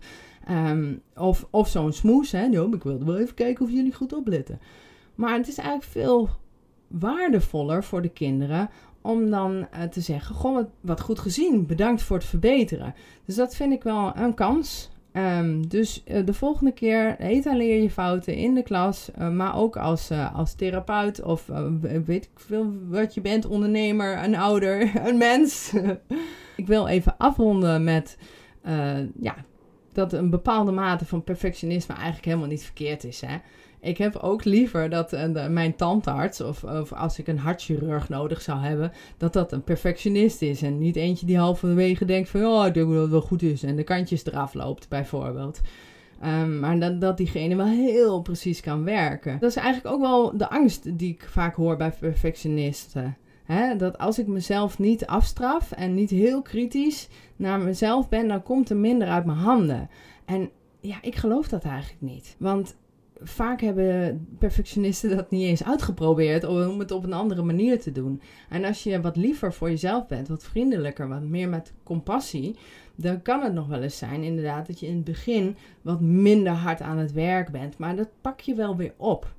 Um, 0.49 1.01
of 1.15 1.47
of 1.49 1.67
zo'n 1.67 1.93
smoes, 1.93 2.31
hè, 2.31 2.45
ik 2.45 2.83
wilde 2.83 3.05
wel 3.05 3.17
even 3.17 3.35
kijken 3.35 3.65
of 3.65 3.71
jullie 3.71 3.93
goed 3.93 4.13
opletten. 4.13 4.59
Maar 5.15 5.37
het 5.37 5.47
is 5.47 5.57
eigenlijk 5.57 5.89
veel 5.89 6.29
waardevoller 6.87 7.83
voor 7.83 8.01
de 8.01 8.09
kinderen 8.09 8.69
om 9.01 9.29
dan 9.29 9.53
uh, 9.53 9.83
te 9.83 10.01
zeggen, 10.01 10.35
goh, 10.35 10.65
wat 10.81 11.01
goed 11.01 11.19
gezien, 11.19 11.65
bedankt 11.65 12.01
voor 12.01 12.17
het 12.17 12.25
verbeteren. 12.25 12.93
Dus 13.25 13.35
dat 13.35 13.55
vind 13.55 13.73
ik 13.73 13.83
wel 13.83 14.11
een 14.15 14.33
kans 14.33 14.89
Um, 15.17 15.67
dus 15.67 16.03
uh, 16.07 16.25
de 16.25 16.33
volgende 16.33 16.71
keer 16.71 17.19
etaleer 17.19 17.81
je 17.81 17.89
fouten 17.89 18.35
in 18.35 18.53
de 18.53 18.63
klas, 18.63 19.09
uh, 19.19 19.29
maar 19.29 19.55
ook 19.55 19.77
als, 19.77 20.11
uh, 20.11 20.35
als 20.35 20.53
therapeut 20.53 21.23
of 21.23 21.45
weet 22.05 22.25
ik 22.25 22.29
veel 22.35 22.73
wat 22.87 23.13
je 23.13 23.21
bent, 23.21 23.45
ondernemer, 23.45 24.23
een 24.23 24.35
ouder, 24.35 24.91
een 25.07 25.17
mens. 25.17 25.73
ik 26.55 26.67
wil 26.67 26.87
even 26.87 27.17
afronden 27.17 27.83
met 27.83 28.17
ja, 29.19 29.35
dat 29.93 30.13
een 30.13 30.29
bepaalde 30.29 30.71
mate 30.71 31.05
van 31.05 31.23
perfectionisme 31.23 31.95
eigenlijk 31.95 32.25
helemaal 32.25 32.47
niet 32.47 32.63
verkeerd 32.63 33.03
is. 33.03 33.21
Hè? 33.21 33.37
Ik 33.79 33.97
heb 33.97 34.15
ook 34.15 34.43
liever 34.43 34.89
dat 34.89 35.13
uh, 35.13 35.47
mijn 35.47 35.75
tandarts, 35.75 36.41
of, 36.41 36.63
of, 36.63 36.93
als 36.93 37.19
ik 37.19 37.27
een 37.27 37.39
hartchirurg 37.39 38.09
nodig 38.09 38.41
zou 38.41 38.59
hebben, 38.59 38.91
dat 39.17 39.33
dat 39.33 39.51
een 39.51 39.63
perfectionist 39.63 40.41
is. 40.41 40.61
En 40.61 40.77
niet 40.77 40.95
eentje 40.95 41.25
die 41.25 41.37
halverwege 41.37 42.05
denkt 42.05 42.29
van, 42.29 42.45
oh, 42.45 42.65
ik 42.65 42.73
denk 42.73 42.89
dat 42.89 43.01
het 43.01 43.09
wel 43.09 43.21
goed 43.21 43.41
is. 43.41 43.63
En 43.63 43.75
de 43.75 43.83
kantjes 43.83 44.25
eraf 44.25 44.53
loopt, 44.53 44.89
bijvoorbeeld. 44.89 45.61
Um, 46.25 46.59
maar 46.59 46.99
dat, 46.99 47.17
diegene 47.17 47.55
wel 47.55 47.65
heel 47.65 48.21
precies 48.21 48.61
kan 48.61 48.83
werken. 48.83 49.39
Dat 49.39 49.49
is 49.49 49.55
eigenlijk 49.55 49.95
ook 49.95 50.01
wel 50.01 50.37
de 50.37 50.49
angst 50.49 50.97
die 50.97 51.13
ik 51.13 51.27
vaak 51.29 51.55
hoor 51.55 51.77
bij 51.77 51.91
perfectionisten. 51.99 53.17
Dat 53.77 53.97
als 53.97 54.19
ik 54.19 54.27
mezelf 54.27 54.79
niet 54.79 55.05
afstraf 55.05 55.71
en 55.71 55.93
niet 55.93 56.09
heel 56.09 56.41
kritisch 56.41 57.07
naar 57.35 57.59
mezelf 57.59 58.09
ben, 58.09 58.27
dan 58.27 58.43
komt 58.43 58.69
er 58.69 58.77
minder 58.77 59.07
uit 59.07 59.25
mijn 59.25 59.37
handen. 59.37 59.89
En 60.25 60.49
ja, 60.79 60.97
ik 61.01 61.15
geloof 61.15 61.47
dat 61.47 61.63
eigenlijk 61.63 62.01
niet. 62.01 62.35
Want 62.39 62.75
vaak 63.21 63.61
hebben 63.61 64.27
perfectionisten 64.39 65.15
dat 65.15 65.31
niet 65.31 65.47
eens 65.47 65.63
uitgeprobeerd 65.63 66.43
om 66.43 66.79
het 66.79 66.91
op 66.91 67.03
een 67.03 67.13
andere 67.13 67.43
manier 67.43 67.81
te 67.81 67.91
doen. 67.91 68.21
En 68.49 68.65
als 68.65 68.83
je 68.83 69.01
wat 69.01 69.15
liever 69.15 69.53
voor 69.53 69.69
jezelf 69.69 70.07
bent, 70.07 70.27
wat 70.27 70.43
vriendelijker, 70.43 71.07
wat 71.07 71.21
meer 71.21 71.49
met 71.49 71.73
compassie, 71.83 72.55
dan 72.95 73.21
kan 73.21 73.41
het 73.41 73.53
nog 73.53 73.67
wel 73.67 73.81
eens 73.81 73.97
zijn, 73.97 74.23
inderdaad, 74.23 74.67
dat 74.67 74.79
je 74.79 74.87
in 74.87 74.95
het 74.95 75.03
begin 75.03 75.55
wat 75.81 76.01
minder 76.01 76.53
hard 76.53 76.81
aan 76.81 76.97
het 76.97 77.11
werk 77.11 77.51
bent. 77.51 77.77
Maar 77.77 77.95
dat 77.95 78.09
pak 78.21 78.39
je 78.39 78.55
wel 78.55 78.75
weer 78.75 78.93
op. 78.97 79.35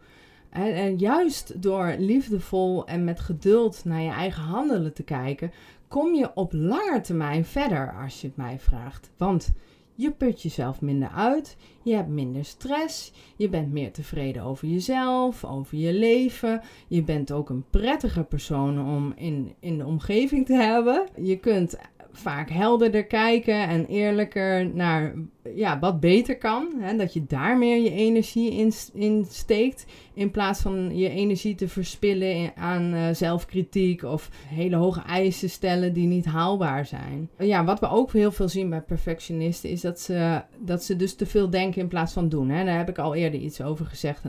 En, 0.50 0.74
en 0.74 0.96
juist 0.96 1.62
door 1.62 1.94
liefdevol 1.98 2.86
en 2.86 3.04
met 3.04 3.20
geduld 3.20 3.84
naar 3.84 4.00
je 4.00 4.10
eigen 4.10 4.42
handelen 4.42 4.92
te 4.92 5.02
kijken, 5.02 5.52
kom 5.88 6.14
je 6.14 6.30
op 6.34 6.52
lange 6.52 7.00
termijn 7.00 7.44
verder, 7.44 7.94
als 8.02 8.20
je 8.20 8.26
het 8.26 8.36
mij 8.36 8.58
vraagt. 8.58 9.10
Want 9.16 9.52
je 9.98 10.10
put 10.10 10.42
jezelf 10.42 10.80
minder 10.80 11.08
uit, 11.08 11.56
je 11.82 11.94
hebt 11.94 12.08
minder 12.08 12.44
stress, 12.44 13.12
je 13.36 13.48
bent 13.48 13.72
meer 13.72 13.92
tevreden 13.92 14.42
over 14.42 14.68
jezelf, 14.68 15.44
over 15.44 15.78
je 15.78 15.92
leven. 15.92 16.60
Je 16.88 17.02
bent 17.02 17.32
ook 17.32 17.50
een 17.50 17.64
prettiger 17.70 18.24
persoon 18.24 18.96
om 18.96 19.12
in, 19.16 19.54
in 19.60 19.78
de 19.78 19.86
omgeving 19.86 20.46
te 20.46 20.54
hebben. 20.54 21.06
Je 21.16 21.36
kunt 21.36 21.78
vaak 22.18 22.50
helderder 22.50 23.04
kijken 23.04 23.68
en 23.68 23.86
eerlijker 23.86 24.66
naar 24.74 25.14
ja, 25.54 25.78
wat 25.78 26.00
beter 26.00 26.38
kan. 26.38 26.68
Hè? 26.78 26.96
Dat 26.96 27.12
je 27.12 27.24
daar 27.26 27.58
meer 27.58 27.82
je 27.82 27.90
energie 27.90 28.52
in, 28.52 28.72
in 28.94 29.26
steekt. 29.30 29.86
In 30.14 30.30
plaats 30.30 30.60
van 30.60 30.96
je 30.96 31.08
energie 31.08 31.54
te 31.54 31.68
verspillen 31.68 32.52
aan 32.56 32.94
uh, 32.94 33.08
zelfkritiek 33.12 34.02
of 34.02 34.30
hele 34.46 34.76
hoge 34.76 35.02
eisen 35.02 35.50
stellen 35.50 35.92
die 35.92 36.06
niet 36.06 36.24
haalbaar 36.24 36.86
zijn. 36.86 37.28
Ja, 37.38 37.64
wat 37.64 37.80
we 37.80 37.88
ook 37.88 38.12
heel 38.12 38.32
veel 38.32 38.48
zien 38.48 38.70
bij 38.70 38.80
perfectionisten 38.80 39.70
is 39.70 39.80
dat 39.80 40.00
ze, 40.00 40.42
dat 40.58 40.84
ze 40.84 40.96
dus 40.96 41.14
te 41.14 41.26
veel 41.26 41.50
denken 41.50 41.80
in 41.80 41.88
plaats 41.88 42.12
van 42.12 42.28
doen. 42.28 42.48
Hè? 42.48 42.64
Daar 42.64 42.78
heb 42.78 42.88
ik 42.88 42.98
al 42.98 43.14
eerder 43.14 43.40
iets 43.40 43.62
over 43.62 43.86
gezegd. 43.86 44.24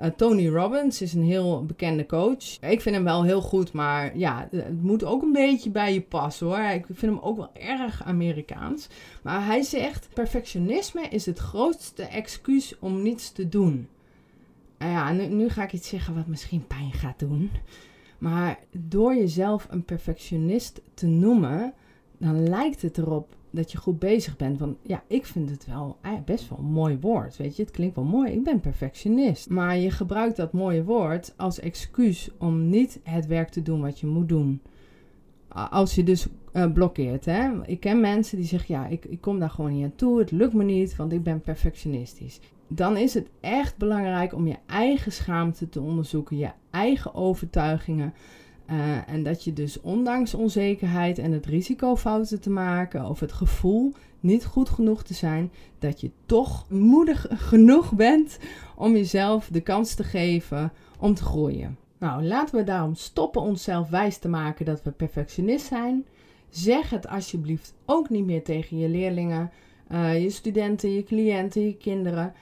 Uh, 0.00 0.06
Tony 0.06 0.48
Robbins 0.48 1.02
is 1.02 1.12
een 1.12 1.22
heel 1.22 1.64
bekende 1.64 2.06
coach. 2.06 2.60
Ik 2.60 2.80
vind 2.80 2.94
hem 2.94 3.04
wel 3.04 3.24
heel 3.24 3.40
goed, 3.40 3.72
maar 3.72 4.18
ja, 4.18 4.48
het 4.50 4.82
moet 4.82 5.04
ook 5.04 5.22
een 5.22 5.32
beetje 5.32 5.70
bij 5.70 5.94
je 5.94 6.00
passen 6.00 6.46
hoor. 6.46 6.58
Ik 6.58 6.84
vind 6.86 7.00
hem 7.00 7.18
ook 7.18 7.36
wel 7.36 7.50
erg 7.54 8.04
Amerikaans. 8.04 8.88
Maar 9.22 9.46
hij 9.46 9.62
zegt: 9.62 10.08
perfectionisme 10.14 11.02
is 11.02 11.26
het 11.26 11.38
grootste 11.38 12.02
excuus 12.02 12.78
om 12.78 13.02
niets 13.02 13.32
te 13.32 13.48
doen. 13.48 13.88
Nou 14.78 14.92
ja, 14.92 15.12
nu, 15.12 15.26
nu 15.26 15.48
ga 15.48 15.62
ik 15.62 15.72
iets 15.72 15.88
zeggen 15.88 16.14
wat 16.14 16.26
misschien 16.26 16.66
pijn 16.66 16.92
gaat 16.92 17.18
doen. 17.18 17.50
Maar 18.18 18.58
door 18.70 19.14
jezelf 19.14 19.66
een 19.70 19.84
perfectionist 19.84 20.80
te 20.94 21.06
noemen, 21.06 21.72
dan 22.18 22.48
lijkt 22.48 22.82
het 22.82 22.98
erop 22.98 23.35
dat 23.56 23.72
je 23.72 23.78
goed 23.78 23.98
bezig 23.98 24.36
bent. 24.36 24.58
Want 24.58 24.76
ja, 24.82 25.02
ik 25.06 25.26
vind 25.26 25.50
het 25.50 25.66
wel 25.66 25.96
eh, 26.02 26.12
best 26.24 26.48
wel 26.48 26.58
een 26.58 26.64
mooi 26.64 26.98
woord. 27.00 27.36
Weet 27.36 27.56
je, 27.56 27.62
het 27.62 27.70
klinkt 27.70 27.96
wel 27.96 28.04
mooi. 28.04 28.32
Ik 28.32 28.44
ben 28.44 28.60
perfectionist. 28.60 29.48
Maar 29.48 29.76
je 29.76 29.90
gebruikt 29.90 30.36
dat 30.36 30.52
mooie 30.52 30.84
woord 30.84 31.34
als 31.36 31.60
excuus 31.60 32.30
om 32.38 32.68
niet 32.68 33.00
het 33.02 33.26
werk 33.26 33.48
te 33.48 33.62
doen 33.62 33.80
wat 33.80 34.00
je 34.00 34.06
moet 34.06 34.28
doen. 34.28 34.60
Als 35.48 35.94
je 35.94 36.02
dus 36.02 36.26
uh, 36.52 36.72
blokkeert. 36.72 37.24
Hè? 37.24 37.66
Ik 37.66 37.80
ken 37.80 38.00
mensen 38.00 38.36
die 38.36 38.46
zeggen: 38.46 38.74
Ja, 38.74 38.86
ik, 38.86 39.04
ik 39.04 39.20
kom 39.20 39.38
daar 39.38 39.50
gewoon 39.50 39.72
niet 39.72 39.84
aan 39.84 39.94
toe. 39.96 40.18
Het 40.18 40.30
lukt 40.30 40.52
me 40.52 40.64
niet, 40.64 40.96
want 40.96 41.12
ik 41.12 41.22
ben 41.22 41.40
perfectionistisch. 41.40 42.40
Dan 42.68 42.96
is 42.96 43.14
het 43.14 43.28
echt 43.40 43.76
belangrijk 43.76 44.34
om 44.34 44.46
je 44.46 44.56
eigen 44.66 45.12
schaamte 45.12 45.68
te 45.68 45.80
onderzoeken, 45.80 46.36
je 46.36 46.50
eigen 46.70 47.14
overtuigingen. 47.14 48.14
Uh, 48.70 49.08
en 49.08 49.22
dat 49.22 49.44
je 49.44 49.52
dus 49.52 49.80
ondanks 49.80 50.34
onzekerheid 50.34 51.18
en 51.18 51.32
het 51.32 51.46
risico 51.46 51.96
fouten 51.96 52.40
te 52.40 52.50
maken 52.50 53.08
of 53.08 53.20
het 53.20 53.32
gevoel 53.32 53.92
niet 54.20 54.44
goed 54.44 54.68
genoeg 54.68 55.02
te 55.02 55.14
zijn, 55.14 55.52
dat 55.78 56.00
je 56.00 56.10
toch 56.26 56.70
moedig 56.70 57.26
genoeg 57.30 57.92
bent 57.92 58.38
om 58.76 58.92
jezelf 58.92 59.48
de 59.52 59.60
kans 59.60 59.94
te 59.94 60.04
geven 60.04 60.72
om 60.98 61.14
te 61.14 61.22
groeien. 61.22 61.76
Nou, 61.98 62.24
laten 62.24 62.56
we 62.56 62.64
daarom 62.64 62.94
stoppen 62.94 63.42
onszelf 63.42 63.88
wijs 63.88 64.18
te 64.18 64.28
maken 64.28 64.64
dat 64.64 64.82
we 64.82 64.90
perfectionist 64.90 65.66
zijn. 65.66 66.06
Zeg 66.48 66.90
het 66.90 67.08
alsjeblieft 67.08 67.74
ook 67.84 68.10
niet 68.10 68.24
meer 68.24 68.44
tegen 68.44 68.78
je 68.78 68.88
leerlingen, 68.88 69.50
uh, 69.92 70.22
je 70.22 70.30
studenten, 70.30 70.92
je 70.92 71.04
cliënten, 71.04 71.66
je 71.66 71.76
kinderen. 71.76 72.32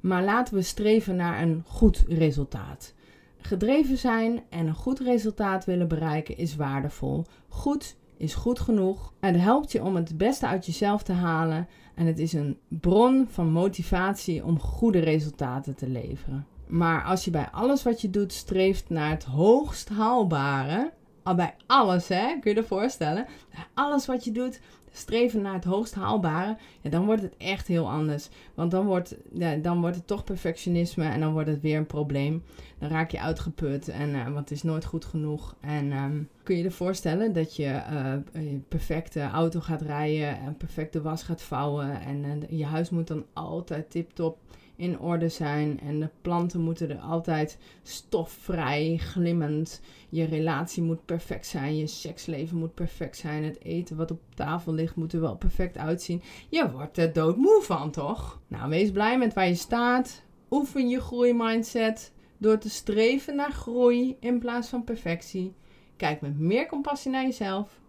Maar 0.00 0.24
laten 0.24 0.54
we 0.54 0.62
streven 0.62 1.16
naar 1.16 1.42
een 1.42 1.62
goed 1.66 2.04
resultaat. 2.08 2.94
Gedreven 3.42 3.98
zijn 3.98 4.42
en 4.48 4.66
een 4.66 4.74
goed 4.74 5.00
resultaat 5.00 5.64
willen 5.64 5.88
bereiken 5.88 6.36
is 6.36 6.56
waardevol. 6.56 7.24
Goed 7.48 7.96
is 8.16 8.34
goed 8.34 8.60
genoeg. 8.60 9.12
Het 9.20 9.36
helpt 9.36 9.72
je 9.72 9.82
om 9.82 9.96
het 9.96 10.16
beste 10.16 10.46
uit 10.46 10.66
jezelf 10.66 11.02
te 11.02 11.12
halen 11.12 11.68
en 11.94 12.06
het 12.06 12.18
is 12.18 12.32
een 12.32 12.58
bron 12.68 13.26
van 13.30 13.52
motivatie 13.52 14.44
om 14.44 14.60
goede 14.60 14.98
resultaten 14.98 15.74
te 15.74 15.88
leveren. 15.88 16.46
Maar 16.66 17.04
als 17.04 17.24
je 17.24 17.30
bij 17.30 17.48
alles 17.50 17.82
wat 17.82 18.00
je 18.00 18.10
doet 18.10 18.32
streeft 18.32 18.90
naar 18.90 19.10
het 19.10 19.24
hoogst 19.24 19.88
haalbare, 19.88 20.92
al 21.22 21.34
bij 21.34 21.54
alles 21.66 22.08
hè, 22.08 22.38
kun 22.40 22.50
je 22.50 22.56
je 22.56 22.64
voorstellen, 22.64 23.26
alles 23.74 24.06
wat 24.06 24.24
je 24.24 24.32
doet 24.32 24.60
streven 24.92 25.42
naar 25.42 25.54
het 25.54 25.64
hoogst 25.64 25.94
haalbare, 25.94 26.56
ja, 26.80 26.90
dan 26.90 27.04
wordt 27.04 27.22
het 27.22 27.36
echt 27.36 27.66
heel 27.66 27.90
anders. 27.90 28.28
Want 28.54 28.70
dan 28.70 28.86
wordt, 28.86 29.16
ja, 29.32 29.56
dan 29.56 29.80
wordt 29.80 29.96
het 29.96 30.06
toch 30.06 30.24
perfectionisme 30.24 31.04
en 31.04 31.20
dan 31.20 31.32
wordt 31.32 31.48
het 31.48 31.60
weer 31.60 31.76
een 31.76 31.86
probleem. 31.86 32.42
Dan 32.78 32.88
raak 32.88 33.10
je 33.10 33.20
uitgeput 33.20 33.88
en 33.88 34.10
uh, 34.10 34.24
want 34.24 34.38
het 34.38 34.50
is 34.50 34.62
nooit 34.62 34.84
goed 34.84 35.04
genoeg. 35.04 35.56
En 35.60 35.92
um, 35.92 36.28
kun 36.42 36.56
je 36.56 36.62
je 36.62 36.70
voorstellen 36.70 37.32
dat 37.32 37.56
je 37.56 37.82
uh, 37.92 38.14
een 38.32 38.64
perfecte 38.68 39.20
auto 39.20 39.60
gaat 39.60 39.82
rijden, 39.82 40.38
en 40.38 40.56
perfecte 40.56 41.02
was 41.02 41.22
gaat 41.22 41.42
vouwen 41.42 42.00
en 42.00 42.24
uh, 42.24 42.58
je 42.58 42.64
huis 42.64 42.90
moet 42.90 43.06
dan 43.06 43.24
altijd 43.32 43.90
tip-top 43.90 44.38
in 44.76 44.98
orde 44.98 45.28
zijn. 45.28 45.80
En 45.80 46.00
de 46.00 46.08
planten 46.22 46.60
moeten 46.60 46.90
er 46.90 46.98
altijd 46.98 47.58
stofvrij, 47.82 48.96
glimmend. 48.96 49.80
Je 50.08 50.24
relatie 50.24 50.82
moet 50.82 51.04
perfect 51.04 51.46
zijn. 51.46 51.76
Je 51.76 51.86
seksleven 51.86 52.58
moet 52.58 52.74
perfect 52.74 53.16
zijn. 53.16 53.44
Het 53.44 53.62
eten 53.62 53.96
wat 53.96 54.10
op 54.10 54.20
tafel 54.34 54.72
ligt 54.72 54.96
moet 54.96 55.12
er 55.12 55.20
wel 55.20 55.36
perfect 55.36 55.76
uitzien. 55.76 56.22
Je 56.48 56.70
wordt 56.70 56.98
er 56.98 57.12
doodmoe 57.12 57.62
van, 57.62 57.90
toch? 57.90 58.40
Nou, 58.48 58.68
wees 58.68 58.90
blij 58.90 59.18
met 59.18 59.34
waar 59.34 59.48
je 59.48 59.54
staat. 59.54 60.22
Oefen 60.50 60.88
je 60.88 61.00
groeimindset 61.00 62.12
door 62.38 62.58
te 62.58 62.70
streven 62.70 63.36
naar 63.36 63.52
groei 63.52 64.16
in 64.20 64.38
plaats 64.38 64.68
van 64.68 64.84
perfectie. 64.84 65.54
Kijk 65.96 66.20
met 66.20 66.38
meer 66.38 66.66
compassie 66.66 67.10
naar 67.10 67.22
jezelf. 67.22 67.80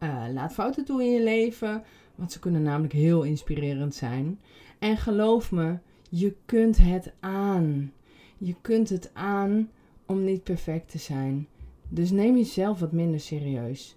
Uh, 0.00 0.24
laat 0.32 0.52
fouten 0.52 0.84
toe 0.84 1.02
in 1.02 1.10
je 1.10 1.22
leven, 1.22 1.82
want 2.14 2.32
ze 2.32 2.38
kunnen 2.38 2.62
namelijk 2.62 2.92
heel 2.92 3.22
inspirerend 3.22 3.94
zijn. 3.94 4.40
En 4.78 4.96
geloof 4.96 5.52
me, 5.52 5.78
je 6.08 6.34
kunt 6.44 6.76
het 6.78 7.12
aan. 7.20 7.92
Je 8.38 8.54
kunt 8.60 8.88
het 8.88 9.10
aan 9.14 9.70
om 10.06 10.24
niet 10.24 10.42
perfect 10.42 10.90
te 10.90 10.98
zijn. 10.98 11.48
Dus 11.88 12.10
neem 12.10 12.36
jezelf 12.36 12.80
wat 12.80 12.92
minder 12.92 13.20
serieus. 13.20 13.96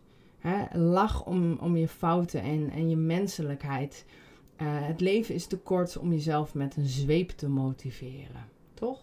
lach 0.72 1.26
om, 1.26 1.58
om 1.62 1.78
je 1.78 1.88
fouten 1.88 2.42
en, 2.42 2.70
en 2.70 2.90
je 2.90 2.96
menselijkheid. 2.96 4.06
Uh, 4.62 4.68
het 4.88 5.00
leven 5.00 5.36
is 5.36 5.46
te 5.46 5.58
kort 5.58 5.98
om 5.98 6.12
jezelf 6.12 6.54
met 6.54 6.76
een 6.76 6.86
zweep 6.86 7.30
te 7.30 7.50
motiveren. 7.50 8.50
Toch? 8.74 9.00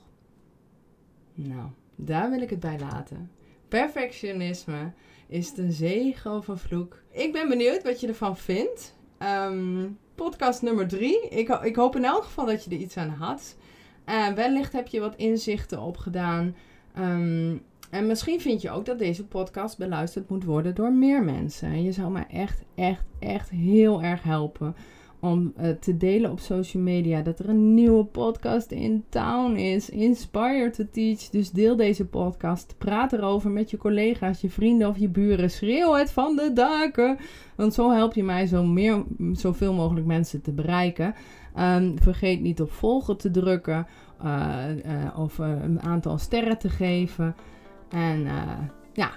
Nou, 1.34 1.68
daar 1.94 2.30
wil 2.30 2.40
ik 2.40 2.50
het 2.50 2.60
bij 2.60 2.78
laten. 2.78 3.30
Perfectionisme 3.68 4.92
is 5.26 5.56
een 5.56 5.72
zegen 5.72 6.32
of 6.32 6.48
een 6.48 6.58
vloek. 6.58 7.02
Ik 7.10 7.32
ben 7.32 7.48
benieuwd 7.48 7.82
wat 7.82 8.00
je 8.00 8.06
ervan 8.06 8.36
vindt. 8.36 8.96
Um, 9.22 9.98
podcast 10.14 10.62
nummer 10.62 10.88
drie. 10.88 11.28
Ik, 11.28 11.48
ik 11.48 11.76
hoop 11.76 11.96
in 11.96 12.04
elk 12.04 12.24
geval 12.24 12.46
dat 12.46 12.64
je 12.64 12.70
er 12.70 12.76
iets 12.76 12.96
aan 12.96 13.08
had. 13.08 13.56
Uh, 14.06 14.28
wellicht 14.28 14.72
heb 14.72 14.86
je 14.86 15.00
wat 15.00 15.16
inzichten 15.16 15.80
opgedaan. 15.80 16.56
Um, 16.98 17.62
en 17.90 18.06
misschien 18.06 18.40
vind 18.40 18.62
je 18.62 18.70
ook 18.70 18.86
dat 18.86 18.98
deze 18.98 19.26
podcast 19.26 19.78
beluisterd 19.78 20.28
moet 20.28 20.44
worden 20.44 20.74
door 20.74 20.92
meer 20.92 21.24
mensen. 21.24 21.82
Je 21.82 21.92
zou 21.92 22.10
mij 22.10 22.26
echt, 22.30 22.62
echt, 22.74 23.04
echt 23.18 23.50
heel 23.50 24.02
erg 24.02 24.22
helpen 24.22 24.76
om 25.20 25.52
uh, 25.60 25.70
te 25.70 25.96
delen 25.96 26.30
op 26.30 26.40
social 26.40 26.82
media 26.82 27.22
dat 27.22 27.38
er 27.38 27.48
een 27.48 27.74
nieuwe 27.74 28.04
podcast 28.04 28.70
in 28.70 29.04
town 29.08 29.56
is. 29.56 29.90
Inspire 29.90 30.70
to 30.70 30.84
Teach. 30.92 31.28
Dus 31.28 31.50
deel 31.50 31.76
deze 31.76 32.06
podcast. 32.06 32.74
Praat 32.78 33.12
erover 33.12 33.50
met 33.50 33.70
je 33.70 33.76
collega's, 33.76 34.40
je 34.40 34.50
vrienden 34.50 34.88
of 34.88 34.98
je 34.98 35.08
buren. 35.08 35.50
Schreeuw 35.50 35.92
het 35.92 36.10
van 36.10 36.36
de 36.36 36.52
daken. 36.52 37.16
Want 37.56 37.74
zo 37.74 37.90
help 37.90 38.14
je 38.14 38.24
mij 38.24 38.46
zo 38.46 38.64
meer, 38.64 39.04
zoveel 39.32 39.72
mogelijk 39.72 40.06
mensen 40.06 40.42
te 40.42 40.52
bereiken. 40.52 41.14
Um, 41.58 41.94
vergeet 42.02 42.40
niet 42.40 42.60
op 42.60 42.72
volgen 42.72 43.16
te 43.16 43.30
drukken. 43.30 43.86
Uh, 44.24 44.56
uh, 44.86 45.18
of 45.18 45.38
een 45.38 45.80
aantal 45.82 46.18
sterren 46.18 46.58
te 46.58 46.68
geven. 46.68 47.34
En 47.88 48.26
ja, 48.92 49.10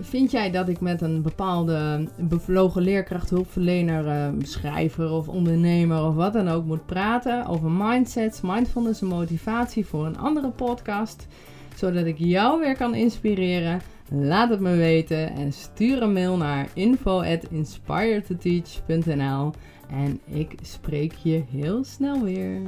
Vind 0.00 0.30
jij 0.30 0.50
dat 0.50 0.68
ik 0.68 0.80
met 0.80 1.00
een 1.00 1.22
bepaalde 1.22 2.08
bevlogen 2.18 2.82
leerkracht, 2.82 3.30
hulpverlener, 3.30 4.06
uh, 4.06 4.28
schrijver 4.42 5.10
of 5.10 5.28
ondernemer 5.28 6.04
of 6.04 6.14
wat 6.14 6.32
dan 6.32 6.48
ook 6.48 6.64
moet 6.64 6.86
praten 6.86 7.46
over 7.46 7.70
mindsets, 7.70 8.40
mindfulness 8.40 9.00
en 9.00 9.06
motivatie 9.06 9.86
voor 9.86 10.06
een 10.06 10.18
andere 10.18 10.50
podcast? 10.50 11.26
Zodat 11.76 12.06
ik 12.06 12.18
jou 12.18 12.60
weer 12.60 12.76
kan 12.76 12.94
inspireren? 12.94 13.80
Laat 14.10 14.50
het 14.50 14.60
me 14.60 14.76
weten 14.76 15.30
en 15.30 15.52
stuur 15.52 16.02
een 16.02 16.12
mail 16.12 16.36
naar 16.36 16.68
info@inspiretoteach.nl 16.74 19.50
en 19.90 20.20
ik 20.24 20.54
spreek 20.62 21.12
je 21.12 21.42
heel 21.50 21.84
snel 21.84 22.22
weer. 22.22 22.60